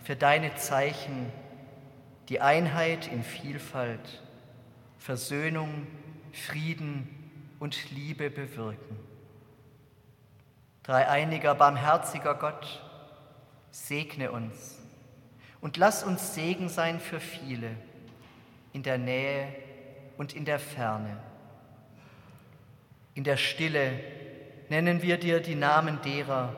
für 0.03 0.15
deine 0.15 0.55
Zeichen, 0.55 1.31
die 2.29 2.41
Einheit 2.41 3.07
in 3.07 3.23
Vielfalt, 3.23 4.23
Versöhnung, 4.97 5.85
Frieden 6.33 7.07
und 7.59 7.91
Liebe 7.91 8.31
bewirken. 8.31 8.99
Dreieiniger, 10.83 11.55
barmherziger 11.55 12.35
Gott, 12.35 12.83
segne 13.71 14.31
uns 14.31 14.79
und 15.61 15.77
lass 15.77 16.03
uns 16.03 16.33
Segen 16.33 16.69
sein 16.69 16.99
für 16.99 17.19
viele 17.19 17.71
in 18.73 18.83
der 18.83 18.97
Nähe 18.97 19.47
und 20.17 20.33
in 20.33 20.45
der 20.45 20.59
Ferne, 20.59 21.17
in 23.13 23.23
der 23.23 23.37
Stille 23.37 24.14
nennen 24.69 25.01
wir 25.01 25.17
dir 25.17 25.39
die 25.39 25.55
Namen 25.55 25.99
derer, 26.03 26.55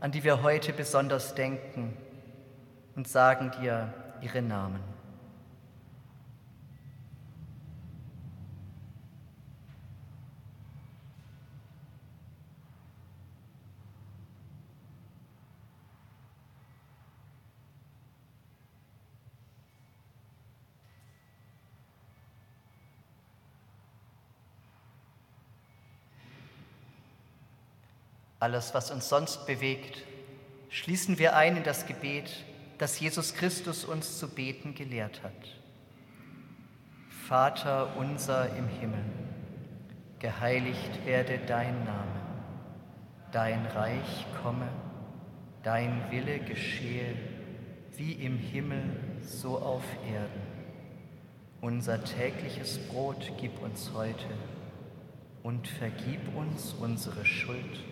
an 0.00 0.10
die 0.12 0.24
wir 0.24 0.42
heute 0.42 0.72
besonders 0.72 1.34
denken 1.34 1.96
und 2.96 3.08
sagen 3.08 3.52
dir 3.60 3.92
ihre 4.20 4.42
Namen. 4.42 4.91
Alles, 28.42 28.74
was 28.74 28.90
uns 28.90 29.08
sonst 29.08 29.46
bewegt, 29.46 30.02
schließen 30.68 31.18
wir 31.20 31.36
ein 31.36 31.58
in 31.58 31.62
das 31.62 31.86
Gebet, 31.86 32.44
das 32.76 32.98
Jesus 32.98 33.34
Christus 33.34 33.84
uns 33.84 34.18
zu 34.18 34.28
beten 34.28 34.74
gelehrt 34.74 35.22
hat. 35.22 35.32
Vater 37.28 37.96
unser 37.96 38.48
im 38.56 38.66
Himmel, 38.66 39.04
geheiligt 40.18 41.06
werde 41.06 41.38
dein 41.46 41.84
Name, 41.84 42.20
dein 43.30 43.64
Reich 43.66 44.26
komme, 44.42 44.68
dein 45.62 46.10
Wille 46.10 46.40
geschehe, 46.40 47.14
wie 47.96 48.12
im 48.12 48.38
Himmel, 48.38 48.82
so 49.24 49.56
auf 49.58 49.84
Erden. 50.12 50.42
Unser 51.60 52.02
tägliches 52.02 52.78
Brot 52.88 53.30
gib 53.40 53.62
uns 53.62 53.92
heute 53.94 54.26
und 55.44 55.68
vergib 55.68 56.34
uns 56.34 56.74
unsere 56.80 57.24
Schuld 57.24 57.91